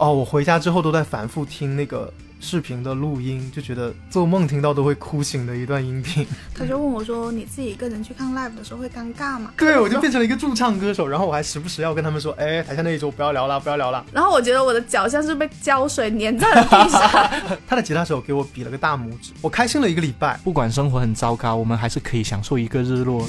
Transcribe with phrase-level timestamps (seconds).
[0.00, 2.10] 哦，我回家之后都在反复听那个
[2.40, 6.26] 视频的录音，就觉得做梦听到都会哭醒的一段音频。
[6.56, 14.02] 他就问我说：“你自己一个人去看 live 的时候会尴尬吗？”对，我就变成了一个驻唱歌手，然后我还时不时要跟他们说：“哎，台下那一桌不要聊了，不要聊了。
[14.10, 17.30] ”然后我觉得我的脚像是被胶水粘在了地上。
[17.68, 20.40] 他的吉他手给我比了个大拇指，我开心了一个礼拜。
[20.42, 23.26] 不管生活很糟糕，我们还是可以享受一个日落。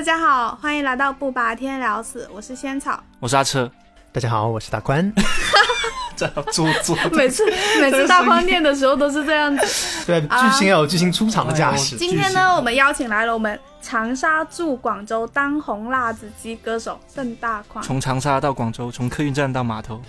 [0.00, 3.70] 大家好，欢迎来到不拔天聊死，我是仙草，我是阿车，
[4.10, 5.12] 大家好，我是大宽。
[6.16, 7.44] 这样做作，每次
[7.82, 9.66] 每次大宽念的时候都是这样子。
[10.10, 11.96] 对，巨星要有巨星出场的架势。
[11.96, 17.84] 今天呢，我们邀请来了我们长沙驻广州当红辣子鸡歌手邓大宽。
[17.84, 20.00] 从长沙到广州，从客运站到码头。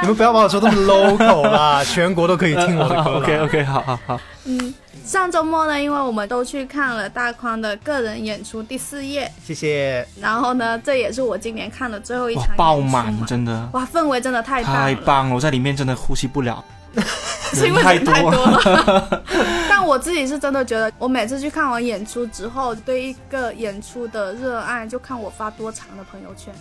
[0.00, 3.16] 你们不要把我说这么 local 啦，全国都可以听我的歌。
[3.18, 4.20] OK OK，好好好。
[4.44, 4.74] 嗯。
[5.04, 10.06] 上周末呢，因为我们都去看了大宽的个人演出《第四页》，谢谢。
[10.20, 16.62] 然后呢，这也是我今年看的最后一场，爆满，真的，哇，氛围真的太太棒了，我在里面真的呼吸不了，
[17.66, 19.24] 因为太多了。
[19.68, 26.52] 但我自己是真的觉得，我每次去看完演出之后，对一个演出的热爱，就看我发多长的朋友圈。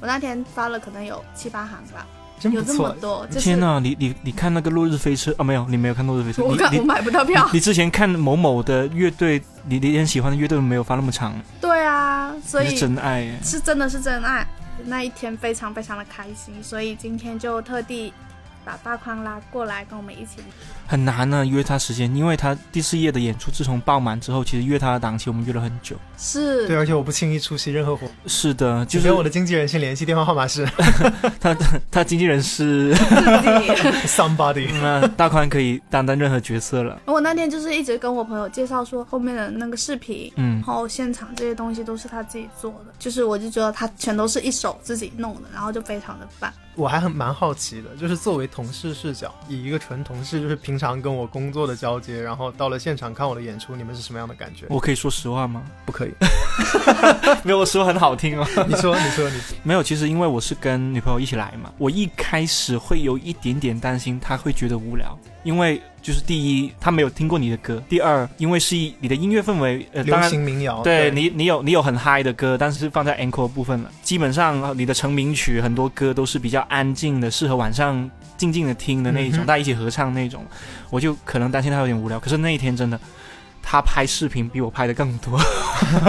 [0.00, 2.06] 我那天发了可能有七八行吧。
[2.50, 3.26] 有这么多！
[3.28, 5.44] 天哪，你你你看那个落日飞车啊？
[5.44, 6.42] 没有，你没有看落日飞车。
[6.42, 7.48] 我看我买不到票。
[7.54, 11.34] 你之前看某某的乐队，你你很喜欢的乐队没有发那么长。
[11.58, 14.46] 对啊，所以是真爱，是真的是真爱。
[14.84, 18.12] 那一天非常非常的开心，所以今天就特地。
[18.64, 20.38] 把大宽拉过来跟我们一起，
[20.86, 25.96] 很难呢约他时间，因为他第四页的演出自从爆满之后，其实约他的档期我们约了很久。
[26.16, 28.08] 是对，而且我不轻易出席任何活。
[28.26, 30.64] 是的，就是我的经纪人先联系，电话号码是
[31.40, 31.54] 他
[31.90, 32.94] 他经纪人是
[34.06, 37.00] somebody，那大宽可以担当任何角色了。
[37.06, 46.52] 我那天就是一直跟我朋友介绍说后面的那个视频，嗯，然后现场这些东西都是他自己做的，就是我就觉得他全都是一手自己弄的，然后就非常的棒。
[46.76, 54.66] 我还很蛮好奇的，就是作为同事视角，以一个纯同事，就是平常跟我工作的交接，然后到了现场看我的演出，你们是什么样的感觉？
[54.68, 55.64] 我可以说实话吗？
[55.84, 56.12] 不可以，
[57.42, 58.46] 没有，我说很好听哦。
[58.68, 59.82] 你说，你说，你没有。
[59.82, 65.82] 其实因为我是跟女朋友一起来嘛，我一开始会有一点点担心，她会觉得无聊，因为。
[66.04, 73.90] 就是第一，他没有听过你的歌；第二，因为是你的音乐氛围，呃，流行民谣，对你，你有你有很嗨的歌，但是放在 encore 部分了。
[74.02, 80.44] 基本上你的成名曲很多歌都是比较安静的，适合晚上静静的听的那一种，大家一起合唱那种，
[80.90, 82.20] 我就可能担心他有点无聊。
[82.20, 83.00] 可是那一天真的。
[83.64, 85.40] 他拍视频比我拍的更多，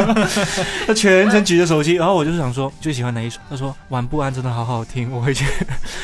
[0.85, 5.45] 他全程举着手机，然后我就是想说最喜欢哪一首，他说《晚不安》真的好好听，我会去。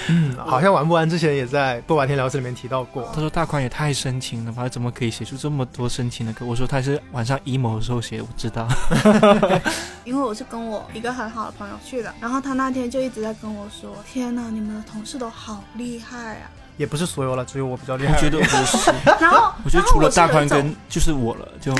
[0.08, 3.08] 嗯，好像《晚不安》之前也在《不白天聊》这里面提到过。
[3.14, 6.46] 他说大宽也太深情了吧，怎么可以写出这么多深情的歌？
[6.46, 8.68] 我说他是晚上 emo 的时候写，我知道。
[10.04, 16.50] 因为我是跟我一个很好的朋友去的，然后他那天就一直在跟我说：“天哪，你们的同事都好厉害啊！”
[16.82, 18.16] 也不是所有了，只有我比较厉害。
[18.16, 18.92] 我觉得不是。
[19.22, 21.72] 然后我觉得除了大宽跟就是我了，就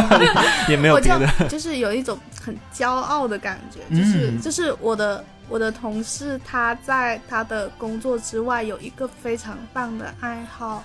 [0.66, 1.48] 也没有别的。
[1.48, 10.82] 就是有一种很骄傲的感觉，就是就是我的我的同事他在他的工作之外有一个非常棒的爱好。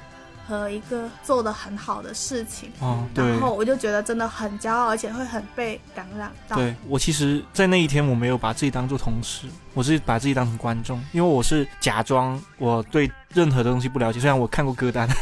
[0.47, 6.55] 和一个做的很好的事情，哦，然后我就觉得真的很骄傲，而且会很被感染到。
[6.55, 15.07] 对我其实，在那一天我没有把自己当做同事，我是把自己当成观众，因为我是假装我对任何的东西不了解，虽然我看过歌单。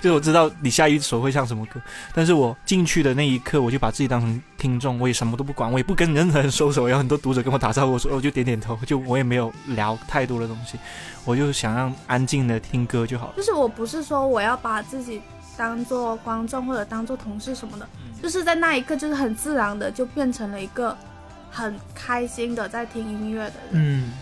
[0.00, 1.80] 就我知道你下一首会唱什么歌，
[2.14, 6.88] 但是我进去的那一刻，我就把自己当成听众，我也什么都不管，我也不跟任何人收手。
[6.88, 10.78] 有很多读者跟我打招呼，我说我就点点头，就我也没有聊太多的东西，
[11.24, 13.32] 我就想让安静的听歌就好了。
[13.36, 15.20] 就是我不是说我要把自己
[15.56, 17.88] 当做观众或者当做同事什么的，
[18.22, 20.96] 就是在那一刻就是很自然的就变成了一个
[21.50, 23.72] 很开心的在听音乐的人。
[23.72, 24.12] 嗯，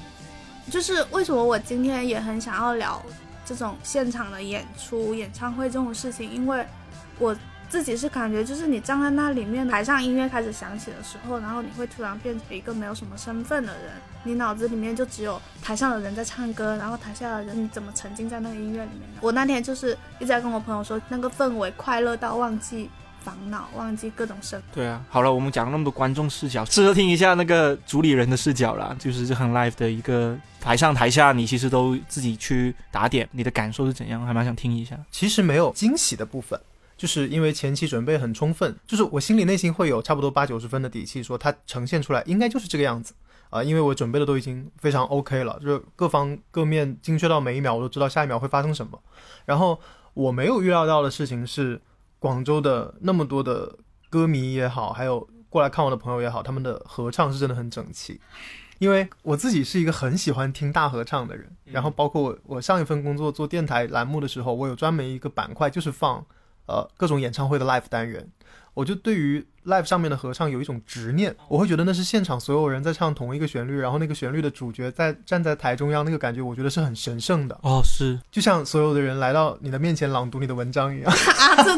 [0.70, 3.03] 就是为什么我今天也很想要聊。
[3.48, 6.66] 这种现场的演出、演唱会这种事情，因为
[7.16, 7.33] 我
[7.68, 13.92] 自己是感觉，就是你站在那里面，台上音乐开始响起的时候，然后你会突然变成一个没有什么身份的人，
[14.24, 19.09] 你脑子里面就只有台上的人在唱歌，然后台下的人你怎么沉浸在那个音乐里面？
[19.21, 22.91] 我那天就是一直在跟我朋友说，那个氛围快乐到忘记。
[23.27, 24.63] 烦恼，忘记各种事。
[24.73, 34.25] 对啊，好了，我们讲了那么多观众视角，适合听一下那个主理人的视角啦，就是很 live 的一个台上台下，你其实都自己去打点，你的感受是怎样？
[34.25, 34.97] 还蛮想听一下。
[35.11, 36.61] 其实没有惊喜的部分，
[36.97, 43.13] 就是因为前期准备很充分，就是我心里内心会有差不多八九十分的底气，说它呈现出来应该就是这个样子。
[43.51, 49.01] 啊、因为我准备的都已经非常 OK 了，就是各方各面精确到每一秒，我都知道下一秒会发生什么。
[49.47, 49.81] 然后
[50.15, 51.81] 我没有预料到的事情是，
[52.18, 53.77] 广州的那么多的
[54.09, 58.21] 歌迷也好，还有过来看我的朋友也好，他们的合唱是真的很整齐。
[58.78, 66.22] 因为我自己是一个很喜欢听大合唱的人，然后包括我我上一份工作做电台栏目的时候，我有专门一个板块就是放
[66.66, 68.30] 呃各种演唱会的 live 单元，
[68.77, 81.09] 我就对于 live 上面的合唱有一种执念，我会觉得那是现场所有人在唱同一个旋律，然后那个旋律的主角在站在台中央，那个感觉我觉得是很神圣的，哦，是，就像所有的人来到你的面前朗读你的文章一样。
[81.11, 81.75] 啊，这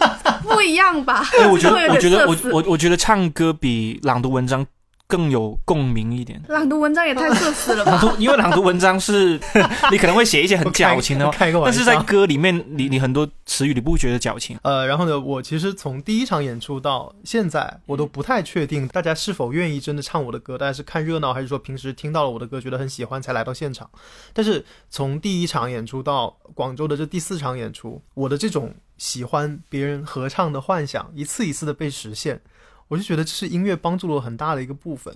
[0.49, 1.25] 不一样吧？
[1.39, 4.67] 哎，我觉得， 我觉得，我我我觉得唱歌比朗读文章
[5.09, 6.41] 更有共鸣一点。
[6.49, 7.93] 朗读文章也太社死了吧？
[7.93, 9.41] 朗读，因为朗读文章是
[9.91, 11.79] 你可能会写一些很矫情的话，开个玩笑。
[11.79, 14.59] 但是在歌里面，你你很多词语你不觉得矫情？
[14.63, 23.89] 呃，然后呢，我其实从第一场演出到现在，我都不太确定大家是否愿意真的唱我的歌，大家是看热闹，还是说平时听到了我的歌觉得很喜欢才来到现场。
[24.35, 32.43] 但是从第一场演出到广州的这第四场演出，我的这种喜欢别人合唱的幻想一次一次的被实现，
[32.89, 35.15] 我就觉得这是音乐帮助了我很大的一个部分。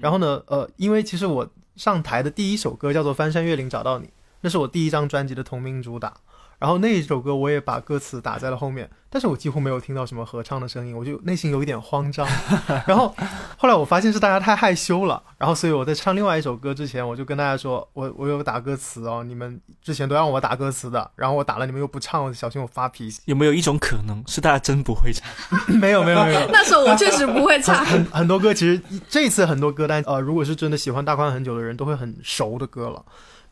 [0.00, 4.06] 然后呢，呃，因为其实我上台的第一首歌叫做《翻山越岭找到你》，
[4.40, 6.14] 那是我第一张专辑的同名主打。
[6.58, 12.26] 然后那一首歌我也把歌词打在了后面，但是我几乎没有听到什么合唱的声音，我就内心有一点慌张。
[12.86, 13.14] 然后
[13.58, 23.20] 后来我发现是大家太害羞了，然后所以我在唱另外一首歌之前，我就跟大家说，我我有打歌词哦，你们之前都让我打歌词的，然后我打了你们又不唱，我小心我发脾气。
[23.26, 25.28] 有没有一种可能是大家真不会唱？
[25.78, 27.84] 没有没有没有， 那时候我确实不会唱。
[27.84, 33.04] 很很多歌其实这次很多歌单，呃，如果是真的喜欢大宽很久的人，都会很熟的歌了。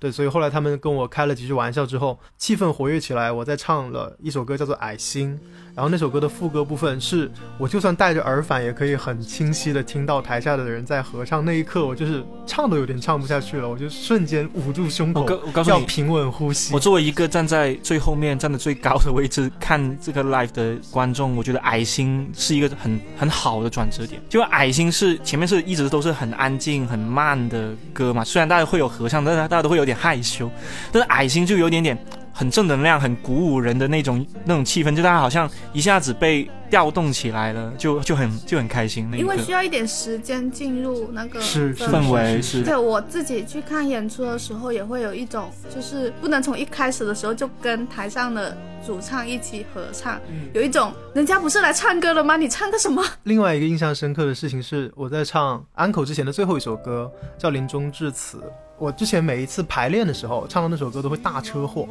[0.03, 5.33] 对，所以后来他们跟我开了几句玩笑之后，气氛活跃起来，我再唱了一首歌叫做《矮星》，
[5.77, 16.81] 然后那首歌的副歌部分是我就算戴着耳返也可以很清晰的听到台下的人在合唱，那一刻我就是唱都有点唱不下去了，我就瞬间捂住胸口我，告诉你，要平稳呼吸我。
[16.81, 24.21] 作为一个站在最后面、站的最高的位置看这个 live 的观众，我觉得《矮星》是一个很很好的转折点。
[24.29, 30.51] 就《矮星》是前面是一直都是很安静、很慢的歌嘛，虽然大家会有合唱，但是大家都会有点害羞。
[30.91, 31.99] 但是《矮星》就有点点
[32.33, 39.37] 很正能量、很鼓舞人的那种那种气氛，就大家好像一下子被调动起来了，就就很就很开心因为。
[39.43, 48.57] 需要一点时间进入那个氛围对我自己去看演出的时候，也会有一种，就是不能从一开始的时候就跟台上的
[48.87, 50.19] 主唱一起合唱，
[50.55, 52.37] 有一种人家不是来唱歌的吗？
[52.37, 53.05] 你唱个什么？
[53.25, 58.39] 另外一个印象深刻的事情是，我在唱安口之前的最后一首歌叫《临终致辞》。
[58.83, 61.87] 我之前每一次排练的时候，唱到那首歌都会大车祸，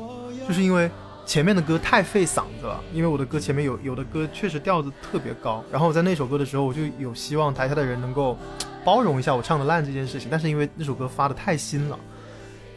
[0.45, 0.91] 就是因为
[1.25, 2.77] 前面的歌太费嗓子了。
[2.93, 8.37] 因为我的歌前面有有的歌确实调子特别高，然后我在那首歌的时候，我就有希望台下的人能够
[8.83, 10.27] 包容一下我唱的烂这件事情。
[10.29, 11.97] 但是因为那首歌发的太新了，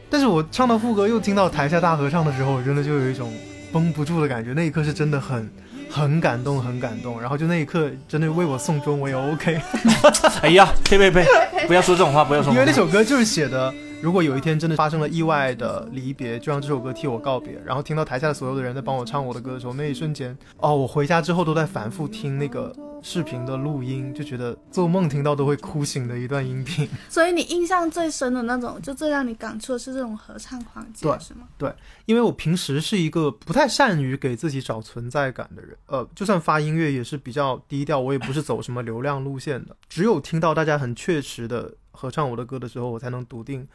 [0.09, 3.33] 但是我唱到副歌又听到台下大合唱的时候，我真的就有一种
[3.73, 4.53] 绷不住的感觉。
[4.53, 5.51] 那一刻是真的很。
[5.91, 9.61] 很感动，很感动，然后就那一刻，真的为我送终，我也 OK。
[10.43, 11.25] 哎呀，呸呸呸！
[11.69, 12.53] 不要说这种话，不要说。
[12.53, 13.73] 因为那首歌就是写的，
[14.05, 17.59] 如果有一天真的发生了意外的离别，就让这首歌替我告别。
[17.65, 22.71] 然后听到台下的所有的人在帮我唱我的歌的时候，那一瞬间，哦，我回家之后都在反复听那个
[23.03, 26.87] 视频的录音，就觉得做梦听到都会哭醒的一段音频。
[27.09, 31.49] 所以你印象最深的那种，就最让你感触的是这种合唱环节对，是吗？
[31.57, 31.73] 对
[32.05, 39.75] 因为我平时是一个不太善于给自己找存在感的人，呃，就算发音乐也是比较低调，我也不是走什么流量路线的。
[39.89, 43.67] 只有听到大家很确实的合唱我的歌的时候，我才能笃定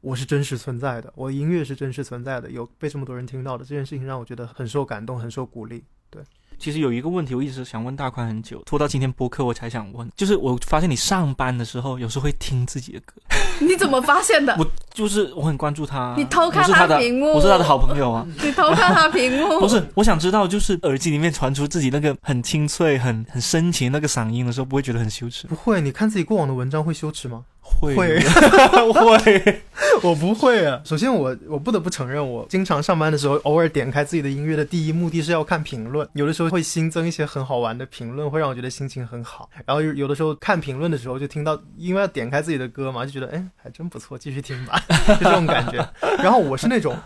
[0.00, 5.84] 我是真实存在的，我的音乐是真实存在的，有被这么多人听到的这件事情让我觉得很受感动，很受鼓励。
[6.10, 6.22] 对
[6.58, 13.14] 其实有一个问题，我一直想问大宽很久，拖到今天播客我才想问，就是我发现你上班的时候有时候会听自己的歌，
[13.60, 14.54] 你怎么发现的？
[14.58, 18.26] 我就是我很关注他，你偷看他的屏幕我是他的好朋友啊。
[18.42, 19.60] 你偷看他屏幕？
[19.60, 25.46] 不是，我想知道，就是耳机里面传出自己那个很清脆、很很深情那个嗓音的时候，不会觉得很羞耻？
[25.46, 27.44] 不会，你看自己过往的文章会羞耻吗？
[27.78, 28.18] 会会
[28.92, 29.62] 会，
[30.02, 30.80] 我不会啊。
[30.84, 36.06] 首先我，我不得不承认，我经常上班的时候，偶尔点开自己的音乐的第一目的是要看评论。
[36.14, 39.48] 有的时候会新增一些很好玩的评论，会让我觉得心情很好。
[39.64, 44.82] 然后有有的时候看评论的时候，就听到，因为要点开自己的歌嘛，就觉得哎，还真不错，继续听吧，
[45.18, 45.88] 就这种感觉。
[46.18, 46.96] 然后我是那种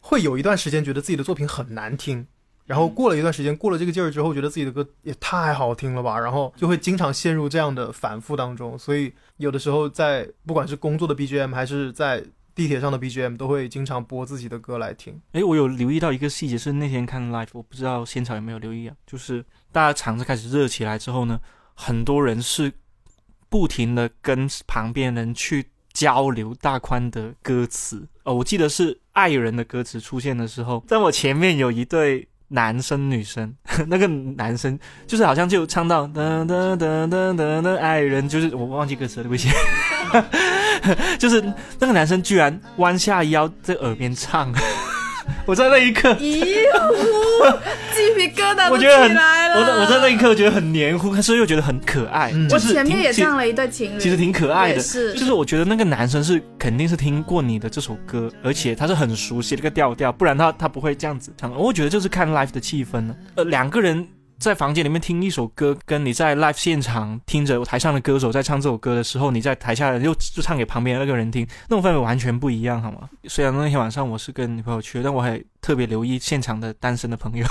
[0.00, 2.26] 会有一段时间觉得自己的作品很难听。
[2.66, 8.78] 然后过了一段时间，过了这个劲儿之后，觉得自己的歌也太好听了吧，然后就会经常陷入这样的反复当中。
[8.78, 12.22] 所以有的时候在不管是工作的 BGM 还是在
[12.54, 15.20] 地铁上的 BGM，都会经常播自己的歌来听。
[15.32, 18.96] 诶，我有留意到一个细节，是那天看 live，我不知道现场有没有留意啊？
[19.06, 21.38] 就是大家场子开始热起来之后呢，
[21.74, 22.72] 很多人是
[23.48, 28.08] 不停的跟旁边人去交流大宽的歌词。
[28.24, 33.52] 哦，我记得是《爱人》的歌词出现的时候，在我前面有一对男生女生，
[33.88, 39.48] 那个男生就是好像就唱到噔噔噔噔噔，爱人就是我忘记歌词了，对不起。
[41.18, 41.42] 就是
[41.80, 44.52] 那个男生居然弯下腰在耳边唱，
[45.46, 46.44] 我在那一刻，咦，
[47.94, 49.60] 鸡皮疙瘩都起我觉得很来了。
[49.60, 52.30] 我在我在那一刻觉得很黏糊，可是又觉得很可爱。
[52.34, 61.52] 嗯就是我前面也唱了一对情侣，其实挺可爱的，是就是我觉得那个男生是肯定是听过你的这首歌，而且他是很熟悉这个调调，不然他他不会这样子唱。
[61.54, 64.06] 我觉得就是看 live 的气氛呢，呃，两个人。
[64.38, 73.08] 在房间里面听一首歌，跟你在 live 现场听着台上的歌手在唱这首歌的时候，你在台下又就唱给旁边那个人听，那种氛围完全不一样，好吗？
[73.24, 77.46] 虽然那天晚上我是跟女朋友去的，但我还特别留意现场的单身的朋友。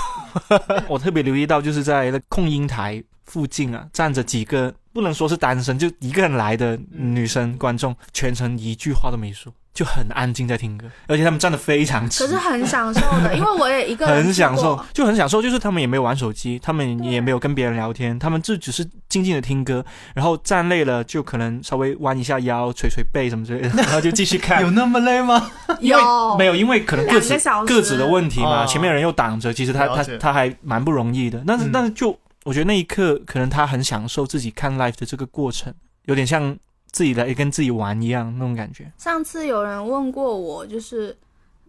[0.88, 12.36] 我特别留意到，就是在那控音台附近啊，站着几个不能说是单身，就一个人来的女生观众，全程一句话都没说，就很安静在听歌，而且他们站的非常直可是。
[12.46, 24.70] 很享受的， 因为我也一个人很享受，就很享受，就是他们也没有玩手机，他们也没有跟别人聊天，他们就只是静静的听歌，然后站累了就可能稍微弯一下腰、捶捶背什么之类的，然后就继续看 有。
[24.70, 25.50] 那么累吗？
[25.80, 31.42] 因为有没有，因为可能个子个子的问题嘛，哦前面人又挡着，其实他他他还蛮不容易的。
[31.46, 36.56] 但是、嗯但是就我觉得那一刻，可能他很享受自己看 live 的这个过程，有点像
[36.96, 38.90] 自己来跟自己玩一样那种感觉。
[38.96, 41.14] 上次有人问过我，就是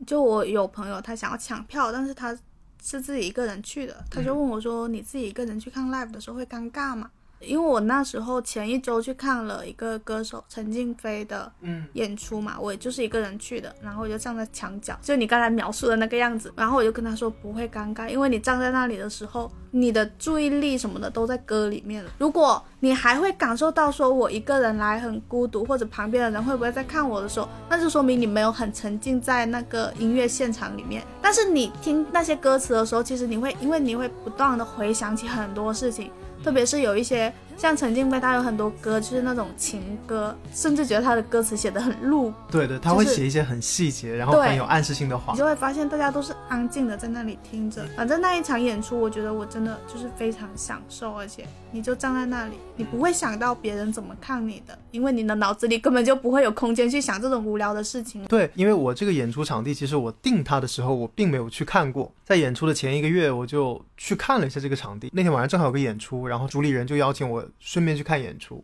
[0.06, 2.34] 就我有朋友他想要抢票，但是他
[2.82, 22.10] 是自己一个人去的，他就问我说：“你自己一个人去看 live 的时候会尴尬吗？”因为我那时候前一周去看了一个歌手陈静飞的嗯，演出嘛，我也就是一个人去的，然后我就站在墙角，就你刚才描述的那个样子，然后我就跟他说不会尴尬，因为你站在那里的时候，你的注意力什么的都在歌里面了。
[22.18, 31.04] 如果你还会感受到说我一个人来很孤独，或者旁边的人会不会在看我的时候，那就说明你没有很沉浸在那个音乐现场里面。
[31.22, 36.12] 但是你听那些歌词的时候，其实你会因为你会不断的回想起很多事情，
[36.44, 45.40] 特别是有一些像陈静飞，他有很多歌就是那种情歌，甚至觉得他的歌词写的很露对对，他会写一些很细节，然后很有暗示性的话你。
[45.40, 47.84] 就会发现大家都是安静的在那里听着。
[47.96, 58.24] 反正那一场演出，我觉得我真的就是非常享受，而且你就站在那里，你不会想到别人怎么看你的，因为你的脑子里根本就不会有空间去想这种无聊的事情。
[58.26, 62.12] 对，因为我这个演出场地，其实我定它的时候，我并没有去看过。
[62.24, 65.10] 在演出的前一个月，我就去看了一下这个场地。
[65.14, 68.64] 那天晚上正好有个演出，然后主理人就邀请我顺便去看演出。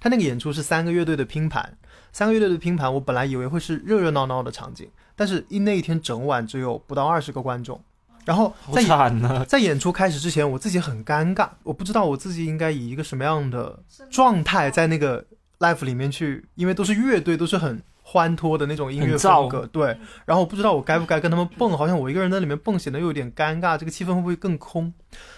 [0.00, 1.76] 他那个演出是三个乐队的拼盘，
[2.12, 7.82] 三个乐队的拼盘，我本来以为会是热热闹闹的场景，但是一那一天整晚只有不到二十个观众。
[8.24, 9.44] 然后好在！
[9.46, 15.24] 在演出开始之前，我自己很尴尬，我不知道我自己应该以一个什么样的状态在那个
[15.58, 17.82] live 里面去，因为都是乐队，都是很
[18.12, 19.96] 欢脱的那种音乐风格，对。
[20.26, 24.92] 然后我不知道我该不该跟他们蹦，好像我一个人在里面蹦显得又有点尴尬，这个气氛会不会更空？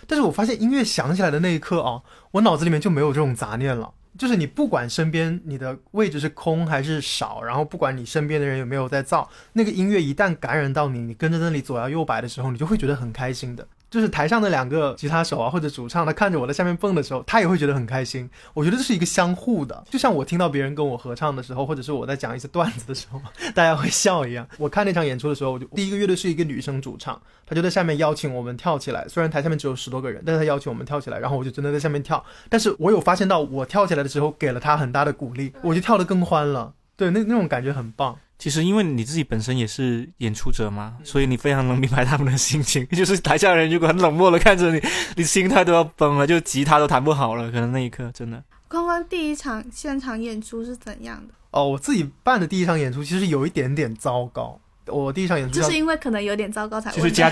[0.08, 2.02] 但是我发现音乐响起来的那一刻啊，
[2.32, 3.92] 我脑子里面就没有这种杂念了。
[4.16, 13.66] 就是你不管身边你的位置是空还是少，然后不管你身边的人有没有在造，那个音乐一旦感染到你，你跟着那里左摇右摆的时候，你就会觉得很开心的。
[13.94, 18.28] 就是台上的两个吉他手啊，或者主唱，他看着我在下面蹦的时候，他也会觉得很开心。
[18.52, 23.22] 我觉得这是一个相互的，就像我听到别人跟我合唱的时候，或者是我在讲一些段子的时候，
[23.54, 24.44] 大家会笑一样。
[24.58, 29.06] 我看那场演出的时候，我就第一个乐队是一个女生主唱，她就在下面邀请我们跳起来。
[29.06, 32.24] 虽然台下面只有十多个人，但是她邀请我们跳起来，然后我就真的在下面跳。
[32.48, 36.74] 但是我有发现到，我跳起来的时候给了她很大的鼓励，我就跳得更欢了。
[36.96, 38.18] 对，那那种感觉很棒。
[38.44, 42.86] 其实因为你自己本身也是演出者嘛，所以你非常能明白他们的心情。
[42.92, 44.78] 就是台下的人如果很冷漠的看着你，
[45.16, 47.50] 你心态都要崩了，就吉他都弹不好了。
[47.50, 48.44] 可能那一刻真的。
[48.68, 51.32] 宽宽第一场现场演出是怎样的？
[51.52, 54.60] 哦，我自己办的第一场演出其实有一点点糟糕。
[54.88, 57.30] 我第一场演出就是因为可能有点糟糕才就是加，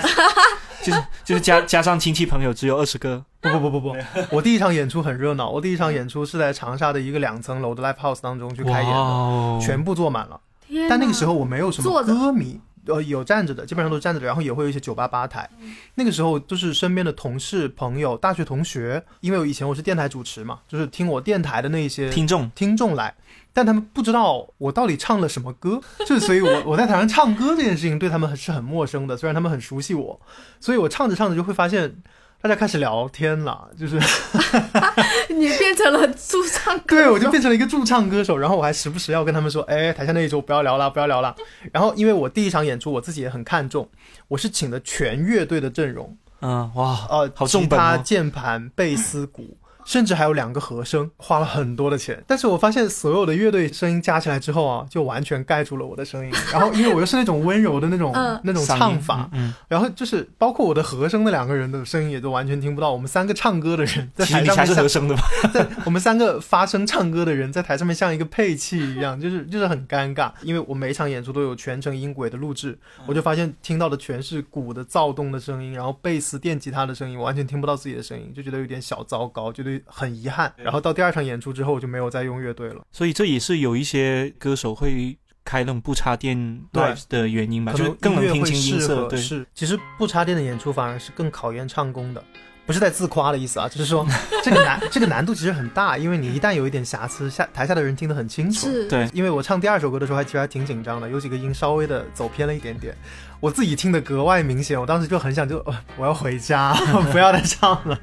[0.81, 3.95] 就是就是加加上亲戚朋友只有二十个，不不不不不，
[4.31, 5.51] 我第一场演出很热闹。
[5.51, 10.41] 我第一场演出是在长沙的一个两层楼的 live house 当中去开演的，哦全部坐满了。
[10.73, 15.49] 天但那个时候我没有什么歌迷，呃，有站着的，基本上都是站着的，然后也会有一些酒吧吧台。
[15.95, 23.15] 那个时候就是身边的同事、朋友、大学同学，因为我以前我是电台主持嘛，就是听我电台的那些听众听众来，
[23.53, 30.19] 但他们不知道我到底唱了什么歌，就是所以我 我在台上唱歌这件事情对他们是很陌生的，虽然他们很熟悉我，
[30.59, 31.95] 所以我唱着唱着就会发现。
[32.41, 33.97] 大家开始聊天了，就是
[35.33, 41.35] 你变成了驻唱歌手，对我就变成了一个驻唱歌手，然后我还时不时要跟他们说，哎，台下那一桌不要聊了，不要聊了。
[41.71, 43.89] 然后因为我第一场演出我自己也很看重，
[44.27, 52.23] 我是请的全乐队的阵容，嗯，哇，呃，好重本哦吉他、键盘、贝斯、鼓，甚至还有两个和声，花了很多的钱。
[52.27, 56.31] 但是我发现所有的乐队声音加起来之后啊，就完全盖住了我的声音。
[56.51, 62.91] 然后因为我又是那种温柔的那种、嗯那种唱法，嗯，然后就是包括我的和声的两个人的声音也都完全听不到。
[62.91, 65.23] 我们三个唱歌的人在嗯其实你才台上面是和声的吧？
[65.53, 70.31] 对，我们三个发声唱歌的人在台上面像一个配器一样，就是就是很尴尬。
[70.41, 80.53] 因为我每一场演出都有全程音轨的录制，我就发现听到的全是鼓的躁动的声音，然后贝斯、电吉他的声音，我完全听不到自己的声音，就觉得有点小糟糕，觉得很遗憾。
[80.57, 82.85] 然后到第二场演出之后，我就没有再用乐队了。
[82.91, 89.07] 所以这也是有一些歌手会开那种不插电对 live 的原因吧，就是更能听清音色。
[89.07, 92.23] 对，是，其实不插电的演出反而是更考验唱功的。
[92.65, 94.05] 不是在自夸的意思啊，就是说
[94.43, 98.67] 这个难这个难度其实很大，因为你一旦有一点瑕疵，下台下的人听得很清楚。
[98.87, 102.95] 对，因为我唱第二首歌的时候还其实还挺紧张的，有几个音稍微的走偏了一点点，
[103.39, 104.79] 我自己听得格外明显。
[104.79, 106.73] 我当时就很想就、呃、 我要回家，
[107.11, 107.99] 不要再唱了，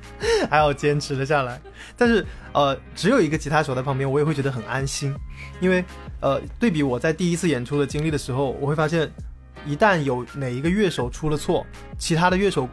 [0.50, 1.61] 还好坚持了下来。
[1.97, 5.14] 但是呃，只有一个吉他手在旁边，我也会觉得很安心，
[5.61, 5.83] 因为
[6.21, 9.11] 呃，对比我在第一次演出的经历的时候，我会发现，
[9.64, 11.64] 一旦有哪一个乐手出了错，
[11.99, 12.69] 其他的乐手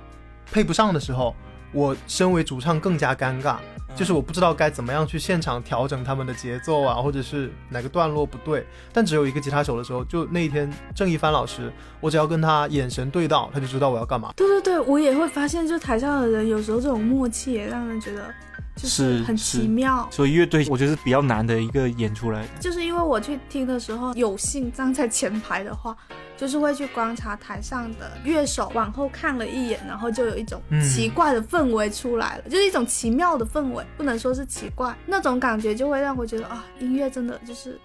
[0.52, 1.36] 配不上的时候，
[1.72, 3.58] 我身为主唱更加尴尬。
[3.96, 8.64] 就是我不知道该怎么样去现场调整他们的节奏啊，或者是哪个段落不对。
[8.94, 14.32] 但只有一个吉他手的时候，就那一天郑一帆老师，我只要跟他眼神对到，他就知道我要干嘛。
[14.36, 18.32] 对对对，我也会发现，就台上的人有时候这种默契也让人觉得
[18.78, 20.08] 就是很奇妙。
[20.12, 22.46] 所以乐队我觉得是比较难的一个演出来。
[22.60, 25.96] 就是因为我去听的时候，有幸站在前排的话，
[26.38, 37.80] 就是会去观察台上的乐手，往后看了一眼，然后就有一种嗯奇怪的氛围出来了，就是一种奇妙的氛围，不能说是奇怪，那种感觉就会让我觉得啊，音乐真的就是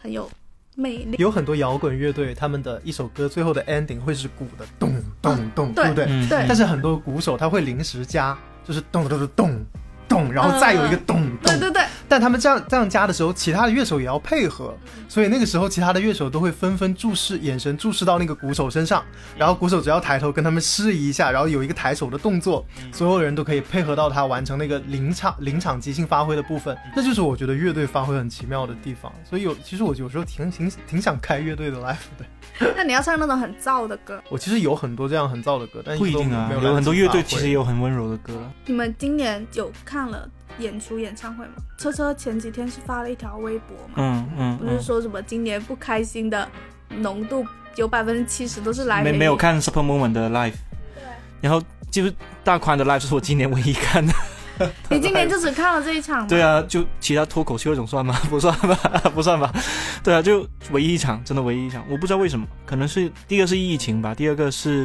[0.00, 0.28] 很有
[0.74, 1.16] 魅力。
[1.18, 6.06] 有很多摇滚乐队，他们的一首歌最后的 ending 会是鼓的咚咚咚，对对不对？
[6.08, 9.66] 嗯，对但是很多鼓手他会临时加，就是咚咚咚咚
[10.08, 11.52] 咚，然后再有一个咚咚。
[11.52, 11.77] 对对对，
[12.08, 14.74] 但他们这样这样加的时候，其他的乐手也要配合，
[15.08, 19.04] 所以那个时候其他的乐手都会纷纷注视，眼神注视到那个鼓手身上，
[19.36, 29.12] 然后鼓手只要抬头跟他们示意一下，然后有一个抬手的动作，所有人都可以配合到他完成那个临场临场即兴发挥的部分，那就是我觉得乐队发挥很奇妙的地方。
[29.28, 34.18] 所以有其实我有时候挺挺挺想开乐队的 live 的， 那你要唱那种很燥的歌。
[34.30, 37.58] 我其实有很多这样很燥的歌，但都不一定啊没，有有很多乐队其实也。
[37.58, 38.32] 有很温柔的歌。
[38.66, 41.52] 你们今年有看了演出演唱会嘛？
[41.78, 46.48] 车车前几天是发了一条微博嘛，嗯嗯不是嗯，说什么今年不开心的
[46.88, 47.44] 浓度
[47.76, 50.52] 有百分之七十都是来没没有看 Super Moment 的 live，
[50.94, 51.02] 对，
[51.40, 54.12] 然后就是大宽的 live 是我今年唯一看的。
[54.90, 56.26] 你今年就只看了这一场吗？
[56.30, 58.18] 对啊，就其他脱口秀那种算吗？
[58.28, 58.74] 不算吧，
[59.14, 59.54] 不算吧。
[60.02, 61.84] 对啊，就唯一一场，真的唯一一场。
[61.88, 64.84] 我不知道为什么，可能是第一个是疫情吧，第二个是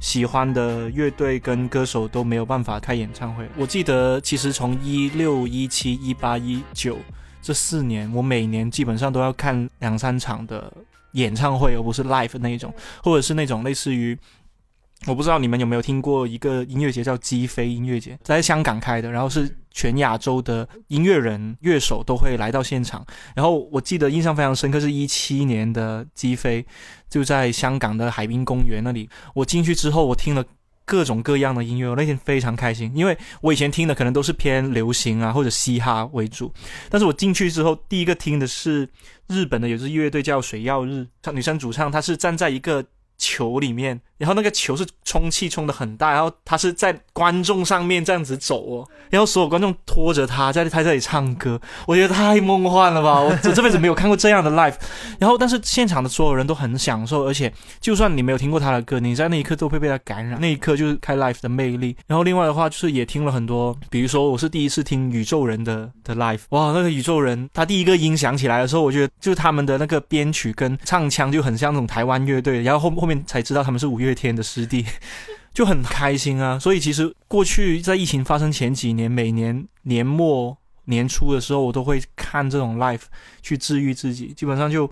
[0.00, 3.48] 喜欢的乐队跟歌手都没有办法开演唱会。
[3.56, 6.98] 我记得其实从一六、一七、一八、一九
[7.42, 10.72] 这四年，我每年基本上都要看两三场的
[11.12, 14.18] 演唱会，而不是 live 那一种，或者是那种类似于。
[15.06, 23.06] 我不知道你们有没有听过一个音乐节叫鸡飞音乐节，在香港开的，然后是全亚洲的音乐人、乐手都会来到现场。
[23.36, 26.66] 然后我记得印象非常深刻，是一七年的击飞，
[27.08, 29.08] 就在香港的海滨公园那里。
[29.36, 30.44] 我进去之后，我听了
[30.84, 36.52] 各种各样的音乐，我那天非常开心，因为我以前听的可能都是偏流行啊或者嘻哈为主，
[36.90, 38.88] 但是我进去之后，第一个听的是
[39.28, 42.84] 日本的有支乐队叫水曜日，唱女生主唱，她是站在一个。
[43.18, 53.20] 球里面，然后那个球是充气充的很大，然后他是在观众上面这样子走哦，然后所有观众拖着他在他这里唱歌，我觉得太梦幻了吧！
[53.20, 54.74] 我这辈子没有看过这样的 live，
[55.18, 61.96] 然后但是现场的所有人都很享受，而且就算你没有听过他的歌，你在那一刻都会被他感染，那一刻就是开 live 的魅力。
[62.06, 74.84] 然后另外的话就是也听了很多，比如说我是第一次听宇宙人的的 live，哇，那个宇宙人他第一个音响起来的时候，我觉得就是他们的那个编曲跟唱腔就很像那种台湾乐队，然后后后面才知道他们是五月天的师弟。
[75.54, 76.56] 就很开心啊！
[76.56, 83.00] 所以其实过去在疫情发生前几年，每年年末年初的时候，我都会看这种 live
[83.42, 84.28] 去治愈自己。
[84.34, 84.88] 基本上就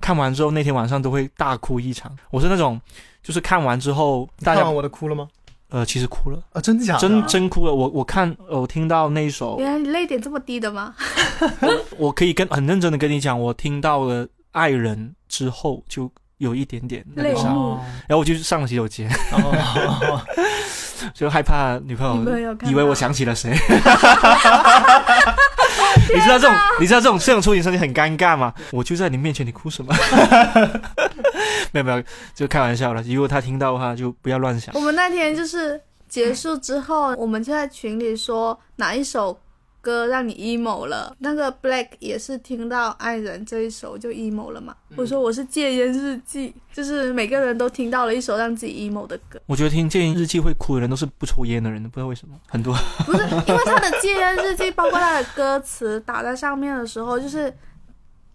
[0.00, 2.16] 看完之后，那天晚上都会大哭一场。
[2.30, 2.80] 我是那种，
[3.22, 5.28] 就是看完之后，大家看完我的哭了吗？
[5.68, 7.00] 呃，其实哭了，啊，真的假的？
[7.00, 7.74] 真真哭了。
[7.74, 10.94] 我我看呃我听到那一首，原来你泪点这么低的吗？
[11.98, 20.22] 我可以跟很认真的跟你讲，我听到了《爱人》之后，就有一点点那个泪，目然后我就上了洗手间，哦，
[21.14, 22.16] 就害怕女朋友
[22.70, 23.56] 以为我想起了谁。
[26.14, 28.52] 你知道这种，你知道这种这种处理声音很尴尬吗？
[28.70, 29.94] 我就在你面前，你哭什么？
[31.72, 32.02] 没有没有，
[32.34, 33.02] 就开玩笑了。
[33.02, 34.80] 如果他听到的话，就不要乱想我。
[34.80, 39.36] 们那天就是结束之后，我们就在群里说哪一首
[39.86, 41.14] 歌让你 emo 了。
[41.20, 44.74] 那个 Black 也是听到《爱人》这一首就 emo 了嘛。
[44.96, 49.40] 我说我是戒烟日记，就是每个人都听到了一首让自己 emo 的歌。
[49.46, 52.74] 我觉得听戒烟日记会哭的人都是不抽烟的人，不知道为什么很多。
[53.04, 57.54] 不是因为他的戒烟日记，包括他的歌词打在上面的时候，就是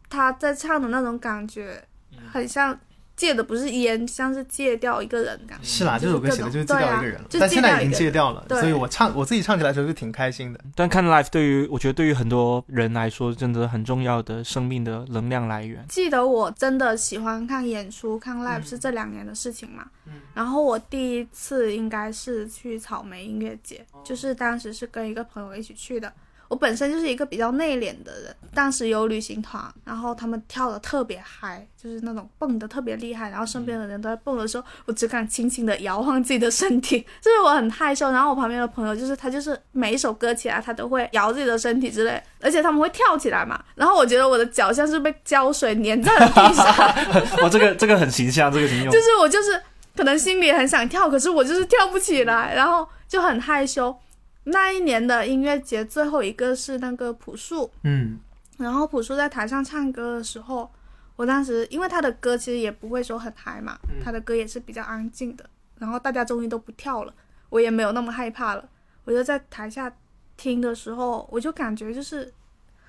[0.10, 1.84] 他在唱的那种感觉，
[2.32, 2.80] 很像。
[3.22, 5.64] 戒的不是烟，像是戒掉一个人感觉。
[5.64, 10.60] 是啦，这首歌写的就是戒掉一个人，但现在已经戒掉了，所以我唱我自己唱起来的时候就挺开心的。
[10.74, 15.86] 但看 live 对于我觉得对于很多人来说，真的很重要的生命的能量来源。
[15.88, 19.86] 记得我真的喜欢看演出，看 live 是这两年的事情嘛。
[20.08, 20.14] 嗯。
[20.34, 26.12] 然后我第一次应该是去草莓音乐节，就是当时是跟一个朋友一起去的。
[26.52, 38.12] 我本身就是一个比较内敛的人，当时有旅行团，然后他们跳的特别嗨，就是那种蹦的特别厉害，然后身边的人都在蹦的时候，我只敢轻轻的摇晃自己的身体， 就是我很害羞。
[38.12, 43.64] 然后我旁边的朋友就是他，就是每一首歌起来他都会摇自己的身体之类，而且他们会跳起来嘛。
[43.76, 46.66] 然后我觉得我的脚像是被胶水粘在了地上。
[47.42, 48.92] 我这个这个很形象，这个挺有。
[48.92, 49.62] 就是我就是
[49.96, 53.98] 可能心里很想跳，可是我就是跳不起来，然后就很害羞。
[54.44, 58.20] 那一年的音乐节最后一个是那个朴树，嗯，
[58.58, 60.72] 然后朴树在台上唱歌的时候，
[61.16, 67.14] 我当时因为他的歌其实也不会说很嗨嘛，他的歌也是比较安静的，然后大家终于都不跳了，
[67.50, 68.68] 我也没有那么害怕了，
[69.04, 69.94] 我就在台下
[70.38, 72.34] 听的时候，我就感觉就是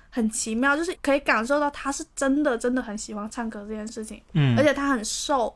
[0.09, 5.55] 很奇妙，就是可以感受到他是真的真的很喜欢唱歌这件事情，嗯，而且他很瘦，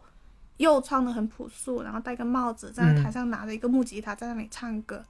[0.57, 5.03] 又穿的很朴素，然后戴个帽子，在台上拿着一个木吉他在那里唱歌。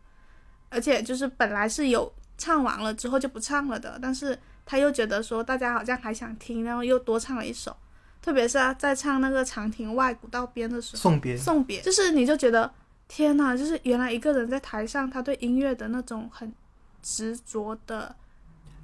[0.69, 7.75] 而且就是本来是有唱完了之后就不唱了的，但是他又觉得说大家好像还想听，然后又多唱了一首。
[8.21, 12.69] 特别是在唱那个长亭外古道边的时候，送别，送别，就是你就觉得
[13.07, 16.53] 天呐，就是原来一个人在台上，他对音乐的那种很
[17.01, 18.15] 执着的。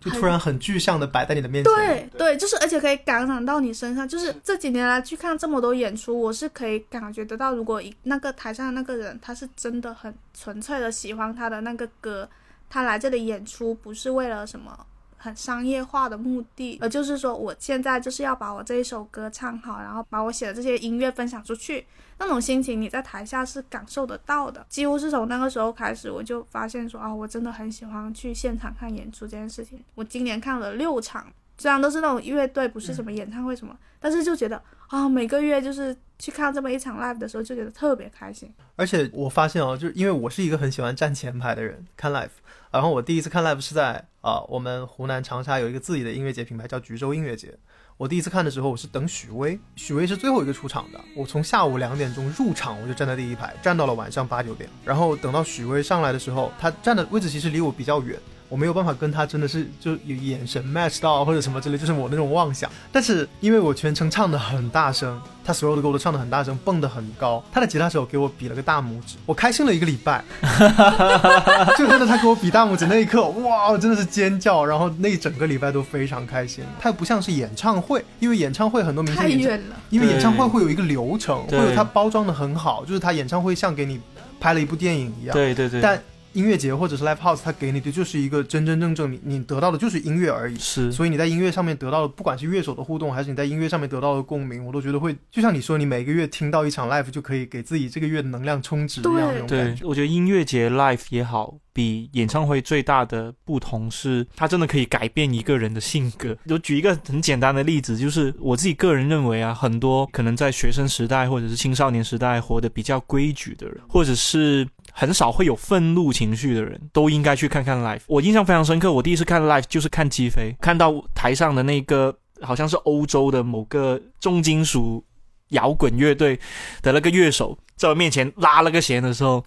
[0.04, 4.06] 就突然很具象的摆在你的面前，对对，就是而且可以感染到你身上。
[4.06, 12.28] 就是这几年来去看这么多演出，我是可以感觉得到，如果一那个台上的那个人他是真的很纯粹的喜欢他的那个歌，
[12.70, 14.78] 他来这里演出不是为了什么
[15.24, 21.86] 很商业化的目的，呃就是说我现在就是要把我这一首歌唱好，然后把我写的这些音乐分享出去。
[22.20, 29.82] 那种心情你在台下是感受得到的，几乎是从那个时候开始，我就发现说啊，我真的很喜欢去现场看演出这件事情。
[29.96, 31.26] 我今年看了六场，
[31.58, 38.54] 虽然都是那种乐队，不是什么演唱会什么，但是就觉得啊，每个月就是去看这么一场 live 的时候，就觉得特别开心。
[38.76, 42.30] 而且我发现哦，就是因为我是一个很喜欢站前排的人，看 live。
[42.74, 47.56] 然后我第一次看 live 是在啊，我们湖南长沙有一个自己的音乐节品牌叫橘洲音乐节。
[47.98, 51.00] 我第一次看的时候，我是等许巍，许巍是最后一个出场的。
[51.16, 54.68] 我从下午两点钟入场，我就站在第一排，站到了晚上八九点。
[54.84, 58.20] 然后等到许巍上来的时候，他站的位置其实离我比较远。
[58.50, 62.70] 我没有办法跟他真的是就有眼神 match 到或者什么之类，就是我那种妄想。
[62.92, 67.44] 但是因为我全程唱的很大声，他所有的歌都唱的很大声，蹦的很高。
[67.52, 70.24] 他的吉他手给我比了个大拇指，我开心了一个礼拜。
[71.78, 74.64] 就真的他给我比大拇指那一刻，哇，真的是尖叫。
[74.64, 76.64] 然后那一整个礼拜都非常开心。
[76.80, 84.00] 他又不像是演唱会，因为演唱会很多明星太远了，因为演唱会会有一个流程，会有他包装的很好，就是他演唱会像给你
[84.40, 85.34] 拍了一部电影一样。
[85.34, 86.00] 对对对，但。
[86.34, 90.58] 音乐节或者是 live house，它给你的就是一个真真正正你你得到的就是音乐而已。
[90.58, 99.86] 是，所以你在音乐上面得到的，不管是乐手的互动，还是你在音乐上面得到的共鸣，我都觉得会，就像你说，你每个月听到一场 live 就可以给自己这个月的能量充值一样那种感觉。
[99.86, 106.36] 我觉得音乐节 live 也好，比演唱会最大的不同是，它真的可以改变一个人的性格。
[106.48, 114.68] 就举一个很简单的例子，就是我自己个人认为啊，很多可能在学生时代或者是青少年时代活得比较规矩的人，或者是。
[114.94, 118.02] 很少会有愤怒情绪的人，都应该去看看 live。
[118.08, 125.04] 我印象非常深刻，我第一次看 live 就是看击飞，看到台上的那个好像是欧洲的某个重金属
[125.50, 126.40] 摇滚乐队
[126.82, 129.44] 的那个乐手在我面前拉了个弦的时候，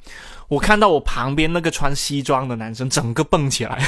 [0.49, 3.81] 我看到我旁边那个穿西装的男生整个蹦起来，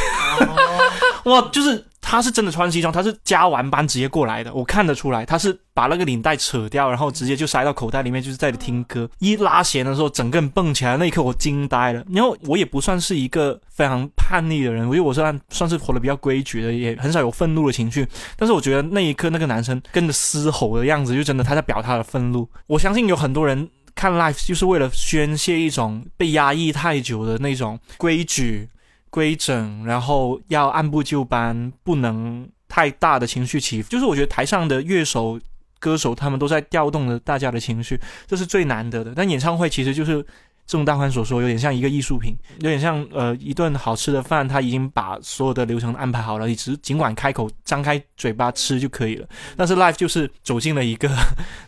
[1.24, 1.84] 哇，就是。
[2.00, 9.06] 他是真的穿西装，他是加完班直接过来的，我看得出来，他是把那个领带扯掉，然后直接就塞到口袋里面，就是在听歌。
[9.18, 12.02] 一拉弦的时候，整个人蹦起来，那一刻我惊呆了。
[12.08, 18.08] 然后我也不算是一个非常叛逆的人，因为我算算是活得比较规矩的，也很少有愤怒的情绪。
[18.38, 22.48] 但是我觉得那一刻那个男生跟着嘶吼的样子，就真的他在表达他的愤怒。
[22.68, 28.70] 我相信有很多人看 live 就是为了宣泄一种被压抑太久的那种规矩。
[29.10, 33.88] 规整，然后要按部就班，不能太大的情绪起伏。
[33.90, 35.38] 就是我觉得台上的乐手、
[35.78, 39.12] 歌手他们都在调动着大家的情绪，这是最难得的。
[39.14, 40.24] 但演唱会其实就是
[40.68, 49.26] 正如大宽所说，有点像一个艺术品，有点像呃一顿好吃的饭，他已经把所有的流程安排好了，你只尽管开口张开嘴巴吃就可以了。
[49.56, 51.10] 但是 life 就是走进了一个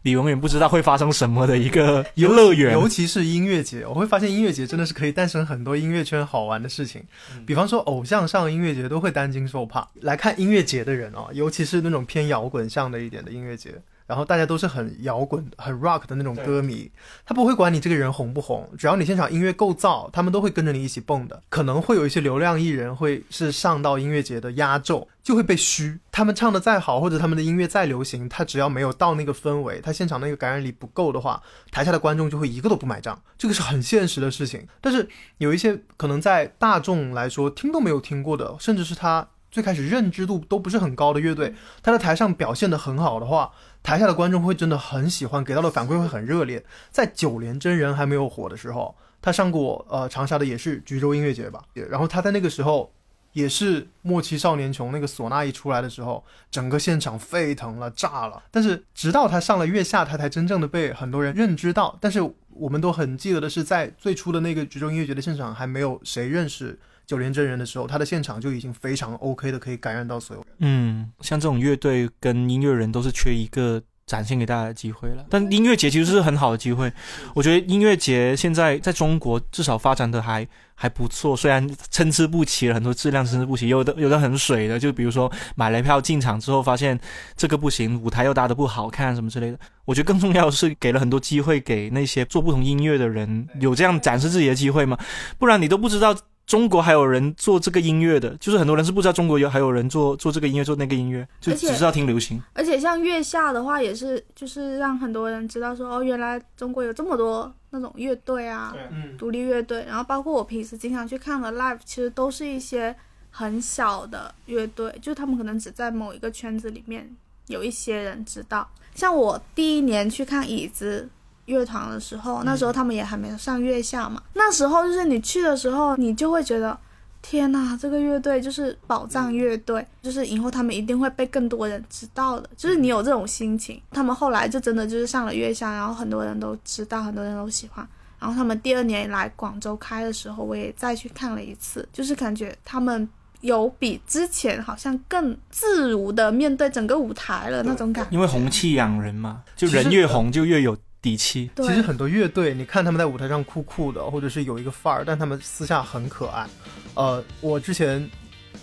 [0.03, 7.03] 你永远不知道会发生什么的一个游乐园，尤其是音乐节，我会发现音乐节真的是可以诞生很多音乐圈好玩的事情。
[7.47, 9.89] 比方说，偶像上音乐节都会担惊受怕。
[10.03, 13.75] 来看音乐节的人啊，尤其是那种偏摇滚向的一点的音乐节。
[14.11, 16.91] 然后大家都是很摇滚、很 rock 的那种歌迷，
[17.25, 21.41] 他不会管你这个人红不红，只要你现场音乐够燥，他们都会跟着你一起蹦的。
[21.49, 26.01] 可能会有一些流量艺人会是上到音乐节的压轴，就会被虚。
[26.11, 33.23] 他们唱的再好，或者他们的音乐再流行，他只要没有到那个氛围，他现场那个感染力不够的话，台下的观众就会一个都不买账。
[33.39, 34.67] 这个是很现实的事情。
[34.81, 43.53] 但是有一些可能在大众来说听都没有听过的，甚至是他最开始认知度都不是很高的乐队，他在台上表现的很好的话。
[43.83, 46.65] 台下的观众会真的很喜欢，给到的反馈会很热烈。
[46.91, 52.93] 在九连真人还没有火的时候，他上过呃长沙的也是橘洲音乐节吧，然后他在那个时候
[53.33, 58.43] 也是莫欺少年穷那个唢呐一出来的时候，整个现场沸腾了，炸了。
[58.51, 61.97] 但是直到他上了月下，他才真正的被很多人认知到。
[62.01, 66.79] 但是我们都很记得的是，在最初的那个橘洲音乐节的现场，还没有谁认识。
[67.11, 70.53] 九连真人的时候，他的现场就已经非常 OK 的，可以感染到所有人。
[70.61, 75.27] 嗯，像这种乐队跟音乐人都是缺一个展现给大家的机会了。
[75.29, 76.93] 但音乐节其实是很好的机会，
[77.35, 80.47] 我觉得音乐节现在在中国至少发展的还
[80.77, 86.97] 还不错，虽然参差不齐了很多质量参差不齐，有的有的很水的，就比如说买了票进场之后发现
[87.35, 89.59] 这个不行，舞台又搭的不好看什么之类的。
[89.85, 94.97] 我觉得更重要的是给了很多机会给那些做不同音乐的人有这样展示自己的机会吗？
[95.37, 96.17] 不然你都不知道。
[96.51, 102.43] 中国还有人做这个音乐的，就是很多人是不知道中国有还有人做做这个音乐做那个音乐，就只知道听流行。
[102.55, 108.75] 而且像月下的话，也是就是让很多人知道说哦，原来中国有这么多那种乐队啊，
[109.17, 109.85] 独立乐队。
[109.87, 112.93] 然后包括我平时经常去看的 live，其实都是一些
[113.31, 117.09] 很小的乐队，就他们可能只在某一个圈子里面
[117.47, 118.69] 有一些人知道。
[118.97, 121.09] 像我第一年去看椅子。
[121.47, 124.23] 乐团的时候，那时候他们也还没有上月下嘛。
[124.35, 126.79] 那时候就是你去的时候，你就会觉得，
[127.23, 132.49] 天呐，这个乐队就是宝藏乐队，就是以后他们一定会被更多人知道的。
[132.57, 133.81] 就是你有这种心情。
[133.91, 137.87] 他们后来就真的就是上了月下，然后很多人都知道，很多人都喜欢。
[138.19, 143.09] 然后他们第二年来广州开的时候，我也再去看了一次，就是感觉他们
[143.41, 148.11] 有比之前好像更自如的面对整个舞台了那种感觉。
[148.11, 150.77] 因为红气养人嘛，就人越红就越有。
[151.03, 151.51] 底气。
[151.57, 156.47] 其实很多乐队，你看他们在舞台上酷酷的，或者是有一个范儿，但他们私下很可爱。
[156.95, 158.09] 呃，我之前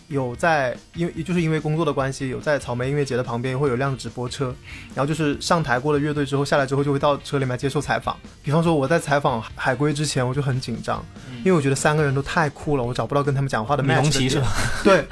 [0.08, 4.54] 有在，因为就是因为工作的关系，有在草莓音乐节的旁边会有辆直播车，
[4.94, 8.18] 然后就是上台过了乐队之后，下来之后就会到车里面接受采访。
[8.44, 11.04] 比方说我在采访海龟之前，我就很紧张，
[11.40, 13.84] 因为我觉得三个人都太酷了，我找不到跟他们讲话的。
[13.84, 14.48] 米龙奇是吧？
[14.84, 15.06] 对。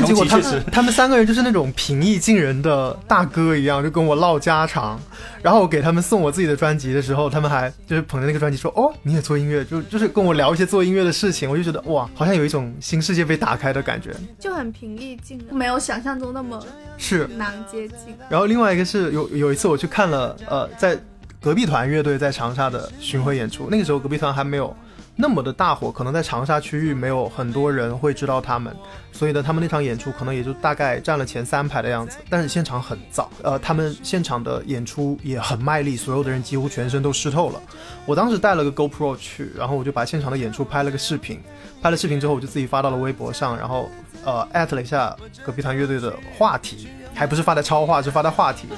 [0.00, 5.00] 但结果他们他们三个人就是那种平易近人的大哥一样，就跟我唠家常。
[5.42, 11.50] 然后我给他们送我自己的专辑的时候，他们还就是捧着那个专辑说：“哦，你也做音乐？”就就是跟我聊一些做音乐的事情。
[11.50, 16.62] 我就觉得哇，好像有一种新世界被打开的感觉，就很平易近人，没有想象中那么
[16.98, 18.14] 是难接近。
[18.28, 20.98] 然后另外一个是有有一次我去看了呃，在
[21.40, 24.76] 隔壁团乐队在长沙的巡回演出，那个时候隔壁团还没有。
[25.20, 28.74] 那么的大火，可能在长沙区域没有很多人会知道他们，
[29.12, 32.16] 所以呢，他们那场演出可能也就大概占了前三排的样子。
[32.30, 37.60] 但是现场很燥，呃，他们现场的演出也很卖力，所有的人几乎全身都湿透了。
[38.06, 41.38] 我当时带了个 GoPro 去，然后我就把现场的演出拍了个视频，
[41.82, 43.90] 拍了视频之后我就自己发到了微博上，然后
[44.24, 48.68] 呃艾特了一下隔壁团乐队的话题，还不是发在超话，是发在话题。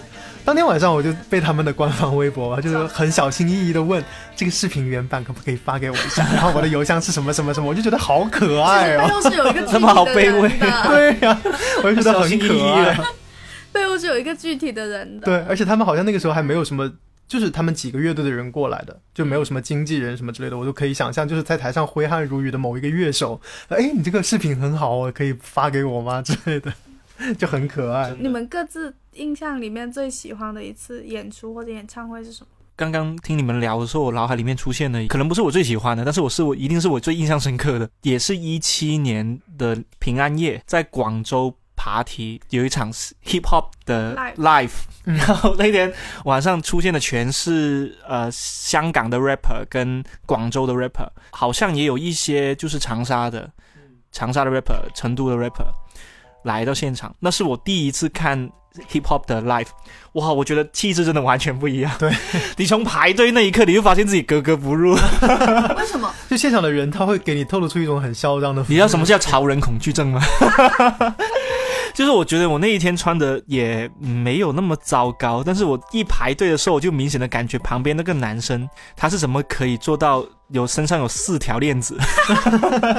[0.45, 4.03] 当天晚上我就被他们的官方微博，就是很小心翼翼的问
[4.35, 9.07] 这个视频原版可不可以发给我一下，然后我的邮箱是什么什么什么，我就觉得好可爱哦。
[9.07, 10.49] 背后是有一个这么好 卑微，
[10.89, 11.41] 对呀，
[11.85, 12.99] 我就觉得很可爱。
[13.73, 16.93] 背后是有一个具体的人的，对，而且他们好像那个时候还没有什么，
[17.29, 26.73] 就是他们几个乐队的人过来的，就没有什么经纪人什么之类的，我都可以想象，就是在台上挥汗如雨的某一个乐手，哎，你这个视频很好哦，可以发给我吗之类的。
[27.39, 28.15] 就很可爱。
[28.19, 32.49] 你们各自印象里面最喜欢的一次演出或者演唱会是什么？
[32.75, 44.71] 刚刚听你们聊的时候，我脑海里面出现的可能不是我最喜欢的，但是我是我一定是我最印象深刻的，也是一七年的平安夜，在广州爬梯有一场 hip hop 的 live，
[45.05, 45.93] 然后那天
[46.25, 53.53] 晚上出现的全是呃香港的 rapper 跟广州的 rapper，好像也有一些就是长沙的
[54.11, 55.67] 长沙的 rapper、成都的 rapper。
[56.45, 58.51] 来到现场，那是我第一次看
[58.91, 59.67] hip hop 的 live，
[60.13, 61.93] 哇，我觉得气质真的完全不一样。
[61.99, 62.11] 对，
[62.57, 64.95] 你从排队那一刻，你就发现自己格格不入。
[64.95, 66.13] 为什么？
[66.29, 68.65] 就现场的人，他会给你透露出一种很嚣张的。
[68.69, 70.21] 你知道什么叫潮人恐惧症吗？
[71.95, 81.97] 就是我觉得我那一天穿的也没有那么糟糕，但是我一排队的时候，我就明显的感觉旁边那个男生他是怎么可以做到有身上有四条链子？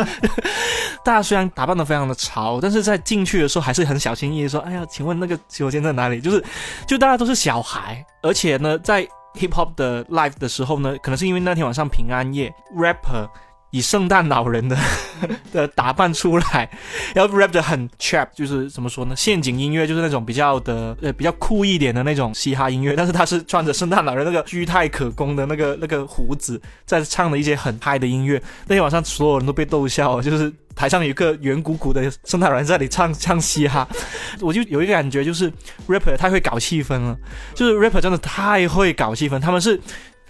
[1.03, 6.43] 大家虽然打扮的非常的潮，但是在进去的时候还是很小心翼翼说：“哎呀，请问那个洗手间在哪里？”就是
[6.88, 9.03] 就大家都是小孩，而且呢，在
[9.36, 13.27] hip hop 的 live 的时候呢，可能是因为那天晚上平安夜，rapper。
[13.73, 14.77] 以圣诞老人的
[15.51, 16.69] 的打扮出来，
[17.15, 19.15] 然后 rap 的很 trap，就是怎么说呢？
[19.15, 28.39] 陷阱音乐就是那种比较的呃比较酷一点的那种嘻哈音乐，但是他是穿着圣诞老人那个居态可攻的那个那个胡子，在唱的一些很嗨的音乐。
[28.67, 33.88] 那天晚上所有人都被逗笑，就是台上有一个圆鼓鼓的圣诞老人在那里唱唱嘻哈，
[34.39, 35.51] 我就有一个感觉，就是
[35.88, 37.17] rapper 太会搞气氛了，
[37.55, 39.81] 就是 rapper 真的太会搞气氛，他们是。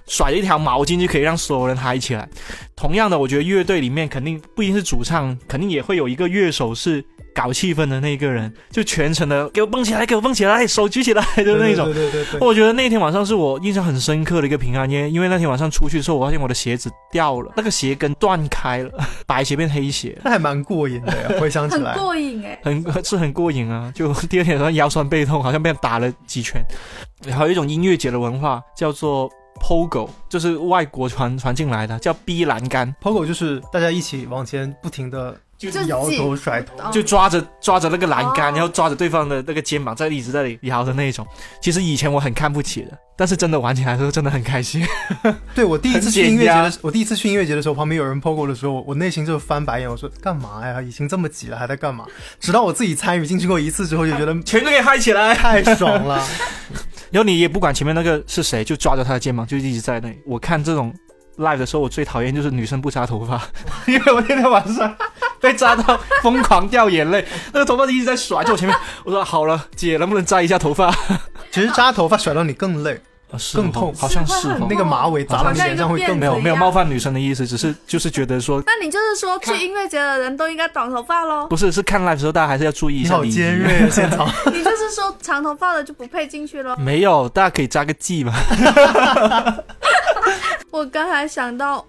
[0.08, 2.28] 甩一条毛巾就可以让所有人嗨起来。
[2.76, 11.86] 同样的，我觉得乐队里面肯定不一定是主唱，肯定也会有一个乐手是搞气氛的那个人，就全程的给我蹦起来，给我蹦起来，手举起来的那种。
[11.86, 12.40] 对对对对。
[12.42, 18.92] 我觉得那天晚上是我印象很深刻的一个平安夜，因为那天晚上出去的时候，我发现我的鞋子掉了，那个鞋跟断开了，
[19.26, 21.40] 白鞋变黑鞋，那还蛮过瘾的呀。
[21.40, 23.90] 回想起来，很过瘾哎，很是很过瘾啊。
[23.96, 26.62] 就第二天早上腰酸背痛，好像被打了几拳。
[27.32, 29.32] 还有一种音乐节的文化叫做。
[29.60, 32.94] Pogo 就是外国传传进来的，叫 B 栏杆。
[33.02, 35.36] Pogo 就是大家一起往前不停的
[35.72, 41.26] 就是摇头甩头，就抓着抓着那个栏杆，然后抓着对方的那个肩膀，在一直在里摇的那种。
[41.62, 44.86] 其实以前我很看不起的，但是真的玩起来的时候真的很开心。
[45.56, 50.82] 对我第一次去音乐节的， 我第一次去音乐节的时候，旁边有人 Pogo 的时候，我内心就翻白眼，我说干嘛呀？
[50.82, 52.06] 已经这么挤了，还在干嘛？
[52.40, 56.26] 直到我自己参与进去过一次之后，就觉得 全都给嗨起来，太爽了。
[57.12, 60.18] 然后你也不管前面那个是谁，就抓着他的肩膀，就一直在那里。
[60.26, 60.92] 我看这种
[61.38, 63.40] live 的时候，我最讨厌就是女生不扎头发，
[63.86, 64.96] 因为我天天晚上
[65.44, 68.78] 被扎到疯狂掉眼泪，那个头发一直在甩在我前面。
[69.04, 70.90] 我说好了，姐能不能扎一下头发？
[71.52, 73.02] 其实扎头发甩到你更累。
[73.56, 81.48] 更痛，好像是那个马尾砸到脸上会更没有没有冒犯女生的意思，只是就是觉得说，那你就是说去音乐节的人都应该短头发喽？
[81.48, 83.16] 不是，是看 live 的时候大家还是要注意一下。
[83.16, 84.28] 好尖锐，现场。
[84.54, 86.78] 你就是说长头发的就不配进去了？
[86.78, 88.34] 没有，大家可以扎个髻嘛。
[90.70, 91.84] 我刚才想到。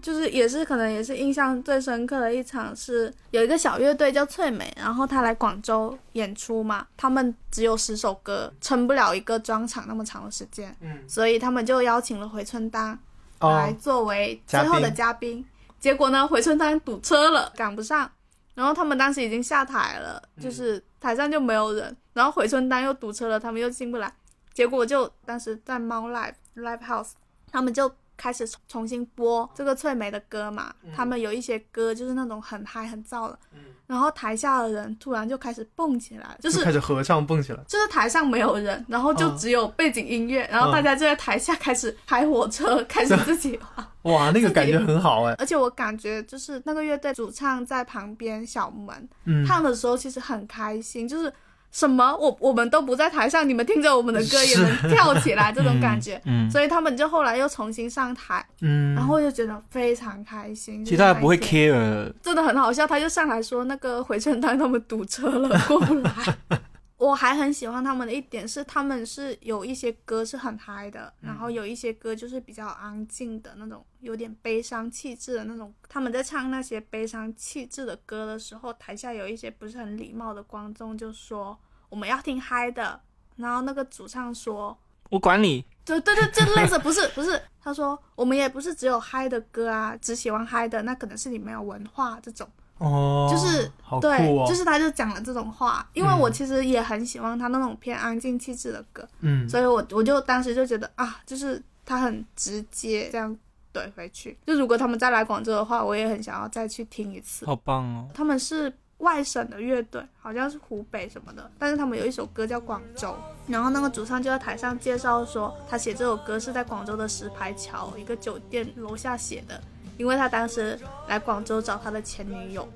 [0.00, 12.98] 就是也是可能也是印象最深刻的一场是有一个小乐队叫翠美，然后他来广州演出嘛，他们只有十首歌，撑不了一个专场那么长的时间，嗯，所以他们就邀请了回春丹
[13.40, 15.44] 来作为最后的嘉宾。
[15.78, 18.10] 结果呢，回春丹堵车了，赶不上，
[18.54, 24.12] 然后他们当时已经下台了，就是台上就没有人，然后回春丹又堵车了，他们又进不来，
[24.52, 27.10] 结果就当时在猫 live live house，
[27.50, 27.90] 他们就。
[28.20, 33.38] 开始重重新播这个翠梅的歌嘛，他们有一些歌就是那种很嗨很燥的，
[33.86, 43.58] 然后台下的人突然就开始蹦起来，就是开始合唱蹦起来，就是台上没有人，然后就只有背景音乐，然后大家就在台下开始开火车， 开始自己
[44.02, 49.08] 哇，那个感觉很好哎，而且我感觉就是那个乐队主唱在旁边小门
[49.46, 51.32] 唱的时候其实很开心，就是。
[51.70, 52.16] 什么？
[52.16, 56.20] 我我们都不在台上，你们听着我们的歌也能跳起来，这种感觉。
[56.26, 60.84] 嗯，所以他们就后来又重新上台，嗯，然后就觉得非常开心。
[60.84, 62.86] 其他不会 care，真的很好笑。
[62.86, 66.12] 他就上来说那个回春丹他们堵车了，过不来。
[67.00, 75.72] 我还很喜欢他们的一点是，他们是有一些歌是很嗨的，然后有一些歌就是比较安静的那种，有点悲伤气质的那种。
[75.88, 81.58] 他们在唱那些悲伤气质的歌的时候，台下有一些不是很礼貌的观众就说
[81.88, 83.00] ：“我们要听嗨的。”
[83.36, 92.46] 然后那个主唱说：“我管你。”对对对，就类似不是不是，他说：“我们也不是只有嗨的歌啊，只喜欢嗨的，那可能是你没有文化这种。”
[92.80, 103.36] 哦，就是对，就是他就讲了这种话，因为我其实也很喜欢他那种偏安静气质的歌，嗯，所以我我就当时就觉得啊，就是他很直接这样
[103.74, 104.38] 怼回去。
[104.46, 107.44] 就如果他们再来广州的话，我也很想要再去听一次。
[107.44, 108.08] 好棒哦！
[108.14, 113.08] 他们是外省的乐队，好像是湖北什么的，但是他们有一首歌叫《广州》，
[113.46, 119.60] 然后那个主唱就在台上介绍说，他写这首歌是在广州的石牌桥一个酒店楼下写的。
[120.00, 120.78] 因为他当时
[121.08, 122.66] 来广州找他的前女友，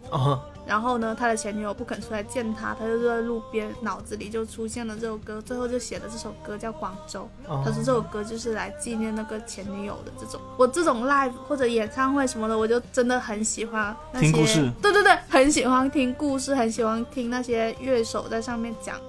[0.66, 7.26] 然后呢，他的前女友不肯出来见他，他就坐在路边，脑子里就出现了这首歌，最后就写了这首歌叫《广州》。
[7.50, 10.38] 哦他说这首歌就是来纪念那个前女友的这种。
[10.58, 19.00] 我这种 live 或者演唱会什么的，我就真的很喜欢那些听故事对对对，很喜欢听故事，很喜欢听那些乐手在上面讲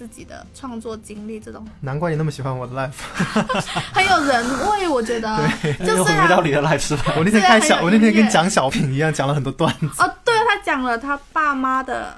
[0.00, 3.02] 自己的创作经历，这种难怪你那么喜欢我的 life，。
[3.92, 5.36] 很有人味，我觉得。
[5.60, 7.12] 对就回到你的 life 是吧？
[7.18, 9.88] 我那天看小，我那天跟音乐讲小平一样，讲了很多段子。
[10.02, 12.16] 哦，对他讲了他爸妈的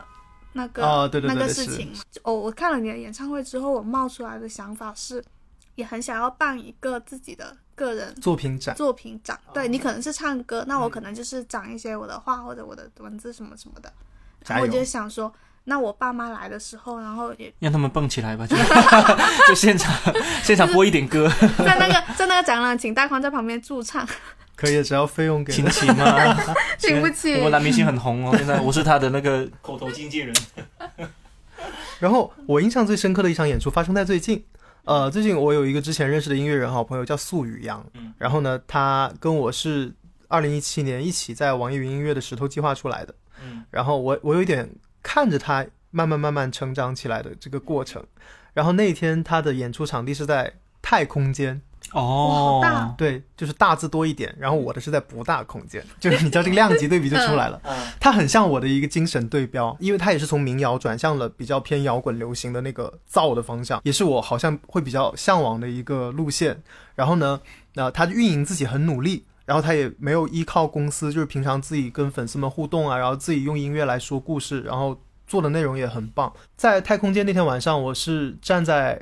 [0.53, 1.99] 那个、哦对对对那个事情嘛。
[2.23, 5.21] 哦，我看了你的演唱会之后，我冒出来的想法是，
[5.75, 9.37] 也很想要办一个自己的个人作品展，作品展。
[9.53, 13.93] 对你可能是唱歌，那我可能就是讲一些我的话或者我的文字什么什么的。
[14.61, 15.33] 我就想说，
[15.65, 18.57] 那我爸妈来的时候，然后也让他们蹦起来吧，就
[19.49, 19.95] 就现场
[20.43, 24.07] 现场播一点歌， 在那个在那个展览，请大宽在旁边驻唱，
[24.57, 26.37] 可以，只要费用给亲情啊，
[26.79, 27.35] 请不起。
[27.37, 30.35] 我们男明星很红哦，现在我是他的那个口头经纪人。
[32.01, 34.45] 然后我印象最深刻的一场演出发生在最近，
[34.85, 38.13] 呃，最近我有一个之前认识的音乐人好朋友叫素雨阳，嗯。
[38.19, 39.93] 然后呢，他跟我是
[40.27, 44.69] 二零一七年一起在网易云音乐的石头计划出来的，嗯，然后我我有一点
[45.03, 48.05] 看着他慢慢慢慢成长起来的这个过程，
[48.55, 51.61] 然后那一天他的演出场地是在太空间，
[51.93, 52.95] 哦，大。
[52.97, 57.61] 对，就是大字多一点，然后我的是在不大空间， 就是你知道这个量级对比就出来了。
[57.65, 57.77] 嗯。
[58.01, 66.63] 它很像我的一个精神对标，因为它也是从民谣转向了比较偏摇滚流行的那个造的方向，也是我好像会比较向往的一个路线。
[66.95, 67.41] 然后呢，
[67.75, 76.33] 那、他运营自己很努力，然后他也没有依靠公司，就是平常自己跟粉丝们互动啊，然后自己用音乐来说故事，然后做的内容也很棒。
[76.57, 78.99] 在太空间那天晚上，我是站在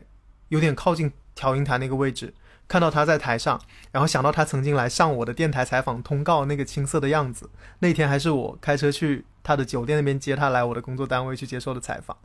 [0.48, 2.34] 有点靠近调音台那个位置，
[2.66, 3.60] 看到他在台上，
[3.92, 7.48] 然后想到他曾经来上我的电台采访通告那个青涩的样子。
[7.78, 12.16] 那天还是我开车去他的酒店那边接他来我的工作单位去接受的采访，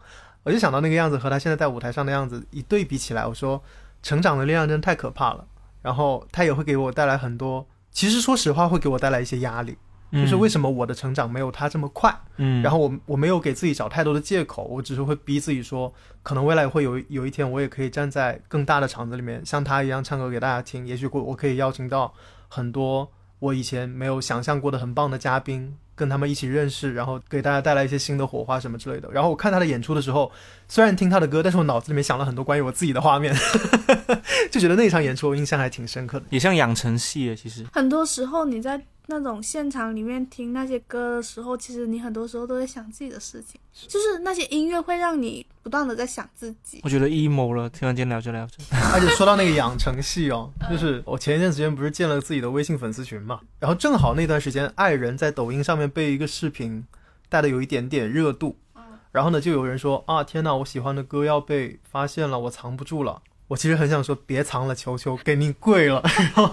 [0.42, 3.62] 我就想到那个样子和他现在在舞台上的样子一对比起来，我说
[4.02, 5.46] 成长的力量真的太可怕了。
[5.84, 7.64] 然后他也会给我带来很多，
[7.96, 9.78] 其实说实话会给我带来一些压力，
[10.12, 12.14] 就是为什么我的成长没有他这么快。
[12.36, 15.92] 嗯，然后我我没有给自己找太多的借口，我只是会逼自己说，
[16.22, 20.86] 可能未来会有有一天我也可以站在更大的场子里面，像他一样唱歌给大家听。
[20.86, 22.14] 也许我我可以邀请到
[22.50, 23.10] 很多
[23.40, 29.10] 我以前没有想象过的很棒的嘉宾，跟他们一起认识，然后给大家带来一些新的火花什么之类的。
[29.12, 30.32] 然后我看他的演出的时候，
[30.68, 33.36] 虽然听他的歌，但是我脑子里面想了很多关于我自己的画面，
[34.52, 36.26] 就觉得那场演出我印象还挺深刻的。
[36.30, 46.82] 也像养成系耶，其实很多时候你在那种现场里面听那些歌的时候，其实你很多时候都在想自己的事情，就是那些音乐会让你不断的在想自己。
[46.84, 48.58] 我觉得 emo 了，突然间聊着聊着，
[48.94, 56.86] 而且说到那个养成系哦，就是我前一段时间不是建了自己的微信粉丝群嘛，然后正好那段时间爱人在抖音上面被一个视频
[57.30, 58.58] 带的有一点点热度，
[59.12, 63.22] 然后呢就有人说啊天呐，我喜欢的歌要被发现了，我藏不住了。
[63.48, 66.52] 我其实很想说别藏了，球球给您跪了，然 后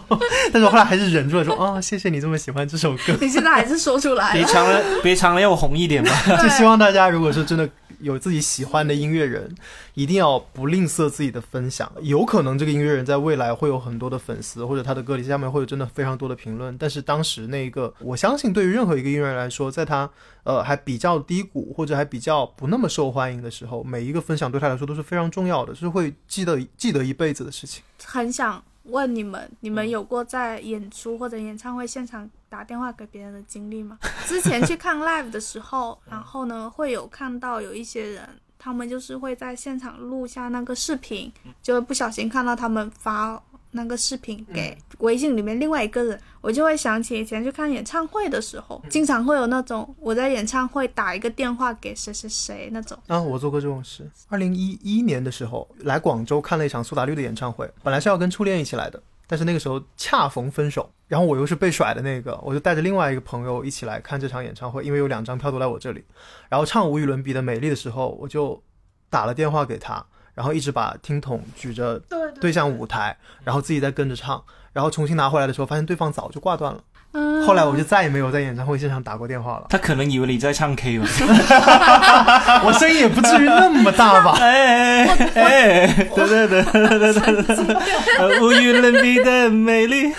[0.53, 6.11] 但是我后来还是忍住了说啊谢谢你这么喜欢这首歌，你现在还是说出来了，别藏了，别藏了，要我红一点吧。
[6.43, 7.67] 就希望大家如果说真的
[8.03, 9.55] 有自己喜欢的音乐人，
[9.95, 11.91] 一定要不吝啬自己的分享。
[12.03, 16.77] 有可能这个音乐人在未来会有很多的粉丝，或者他的歌里下面会有真的非常多的评论。
[16.77, 20.11] 但是当时那一个，我相信对于任何一个音乐人来说，在他
[20.45, 27.83] 呃还比较低谷或者还比较不那么受欢迎的时候，每一个分享对他来说都是非常重要的，是会记得记得一辈子的事情。
[28.05, 33.99] 很想问你们，你们有过在演出或者演唱会现场打电话给别人的经历吗？
[34.29, 38.29] 之前去看 live 的时候，然后呢会有看到有一些人，
[38.59, 41.33] 他们就是会在现场录下那个视频，
[41.63, 52.99] 就会不小心看到他们发那个视频给微信里面另外一个人，我就会想起以前去看演唱会的时候，经常会有那种我在演唱会打一个电话给谁谁谁那种。
[53.07, 54.07] 啊，我做过这种事。
[54.29, 66.03] 二零一一年的时候，来广州看了一场苏打绿的演唱会，本来是要跟初恋一起来的，但是那个时候恰逢分手，然后我又是被甩的那个，我就带着另外一个朋友一起来看这场演唱会，因为有两张票都在我这里。
[66.49, 68.63] 然后唱无与伦比的《美丽》的时候，我就
[69.11, 70.03] 打了电话给他，
[70.33, 74.43] 然后一直把听筒举着对对向舞台，然后自己在跟着唱，
[74.73, 76.83] 然后重新拿回来的时候，发现对方早就挂断了。
[77.13, 81.07] 嗯，后来我就再也没有在演唱会现场打过电话了，他可能以为你在唱 K 吧？
[82.65, 84.39] 我声音也不至于那么大吧。
[84.41, 85.05] 哎
[85.35, 90.13] 哎，对对对对对对，无与伦比的美丽。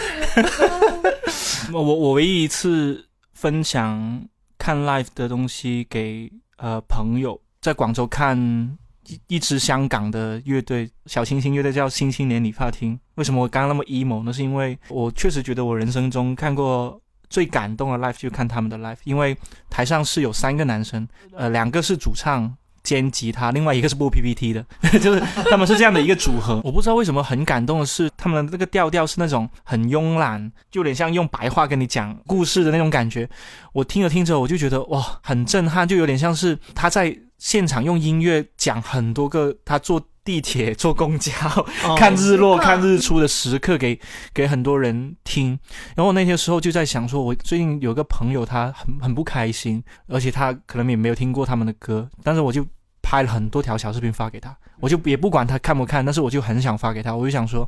[1.71, 4.21] 我我唯一一次分享
[4.59, 8.77] 看 live 的东西给呃朋友，在广州看
[9.07, 12.99] 一一支香港的乐队，小清新乐队叫新青年理发厅。
[13.15, 14.31] 为什么我刚刚那么 emo 呢？
[14.31, 16.99] 是因为我确实觉得我人生中看过
[17.29, 19.37] 最感动的 live 就看他们的 live，因为
[19.69, 22.55] 台上是有三个男生，呃，两个是主唱。
[22.83, 24.61] 兼吉他，另外一个是播 PPT 的，
[24.99, 26.59] 就是他们是这样的一个组合。
[26.67, 33.25] 我不知道为什么很感动的是，他们的那个调调是那种很慵懒，就有点像用白话跟你讲故事的那种感觉。
[33.71, 41.33] 我听着听着，我就觉得哇，很震撼，就有点像是他在现场用音乐讲很多个他坐地铁、坐公交、
[41.99, 43.99] 看日落、看日出的时刻给
[44.33, 45.59] 给很多人听。
[45.93, 52.65] 然后我那些时候就在想，说我最近有个朋友，他很很不开心，而且他可能也没有听过他们的歌，但是我就。
[53.05, 57.13] 拍了很多条小视频发给他，我就也不管他看不看，但是我就很想发给他。
[57.13, 57.67] 我就想说，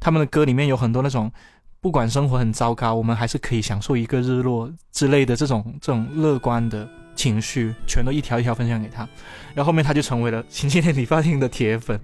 [0.00, 1.30] 他们的歌里面有很多那种，
[1.82, 9.08] 不管生活很糟糕，我们还是可以享受一个日落之类的这种这种乐观的情绪，全都一条一条分享给他。
[9.54, 11.98] 然后后面他就成为了晴天理发厅的铁粉。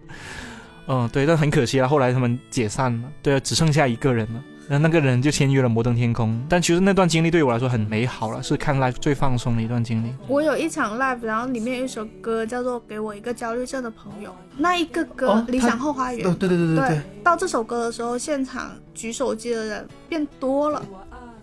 [0.86, 4.42] 嗯，对，但很可惜啊，后来他们解散了，对啊，只剩下一个人了。
[4.70, 10.14] 那那个人就签约了摩登天空，但其实那段经历对我来说很美好了，是看 live 最放松的一段经历。
[10.26, 16.20] 我有一场 live，然后里面有一首歌叫做《给我一个焦虑症的朋友》，那一个歌《理想后花园》。
[16.36, 17.00] 对对对对对。
[17.24, 20.82] 到这首歌的时候，现场举手机的人变多了，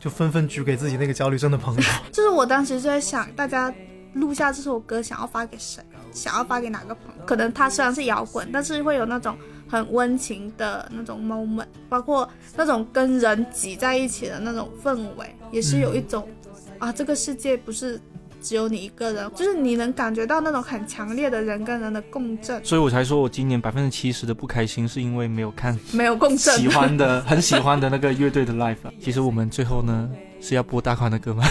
[0.06, 1.82] 就纷纷举给自己那个焦虑症的朋友。
[2.14, 3.74] 就是我当时就在想，大家
[4.14, 5.84] 录下这首歌想要发给谁？
[6.12, 7.26] 想要发给哪个朋友？
[7.26, 9.36] 可能他虽然是摇滚，但是会有那种。
[9.68, 16.30] 很温情的那种 moment，包括那种跟人挤在一起的那种氛围，也是有一种
[16.78, 18.00] 啊，这个世界不是
[18.46, 22.64] 只有你一个人，就是你能感觉到那种很强烈的人跟人的共振。
[22.64, 28.76] 所以我才说我今年百分之七十的不开心是因为没有看，没有共振，喜欢的很喜欢的那个乐队的 live。
[29.02, 30.08] 其实我们最后呢
[30.40, 31.44] 是要播大宽的歌吗？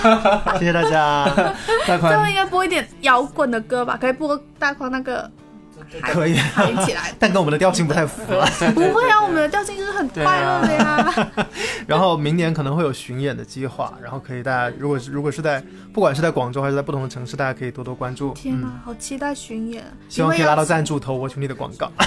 [0.58, 1.26] 谢谢大家，
[1.86, 2.14] 大宽。
[2.14, 3.98] 最后应该播一点摇滚的歌吧？
[4.00, 5.30] 可以播大宽那个。
[6.02, 8.44] 可以嗨起来， 但跟我们的调性不太符合。
[8.72, 11.28] 不会啊，我们的调性就是很快乐的呀。
[11.86, 15.62] 然后明年可能会有巡演的计划，然后可以大家如果是如果是在
[15.92, 18.32] 不管是在广州还是在不同的城市，大家可以多多关注。
[18.34, 19.84] 天哪，好期待巡演！
[20.08, 21.90] 希望可以拉到赞助投我兄弟的广告。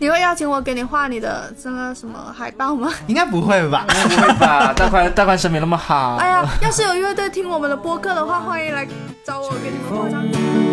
[0.00, 2.92] 你会邀请我给你画你的这个什么海报吗？
[3.08, 3.84] 应该不会吧？
[3.88, 4.72] 不会吧？
[4.72, 6.16] 大宽大宽审美那么好。
[6.16, 8.86] 哎呀，要是有乐队听我们的播客的话，欢迎来
[9.24, 10.67] 找我给你们画张。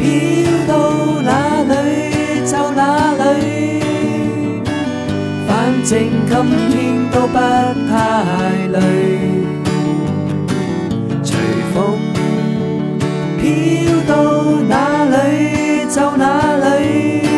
[0.00, 0.08] 飘
[0.66, 1.28] 到哪
[1.62, 1.70] 里
[2.46, 2.80] 就哪
[3.12, 3.82] 里，
[5.46, 5.48] 反
[5.84, 5.90] 正
[6.26, 6.32] 今
[6.70, 6.72] 天
[7.12, 7.90] 都不太
[8.72, 8.76] 累。
[11.22, 11.28] 随
[11.74, 11.76] 风
[13.38, 13.42] 飘
[14.08, 14.10] 到
[14.66, 14.72] 哪
[15.04, 15.14] 里
[15.90, 16.24] 就哪
[16.56, 17.28] 里，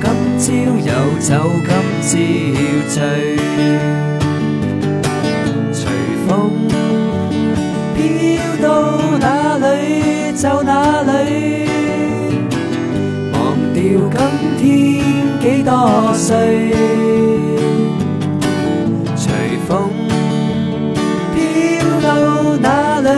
[0.38, 0.48] 朝
[0.78, 0.90] 有
[1.20, 1.30] 酒
[2.00, 2.16] 今朝
[2.88, 2.96] 醉。
[5.72, 5.80] 随
[6.26, 6.30] 风
[16.22, 16.70] 随
[19.66, 19.90] 风
[21.34, 21.40] 飘
[22.00, 23.08] 到哪里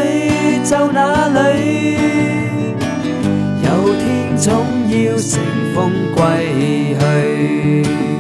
[0.64, 1.98] 就哪里。
[3.62, 4.54] 有天总
[4.88, 5.38] 要乘
[5.74, 8.13] 风归去。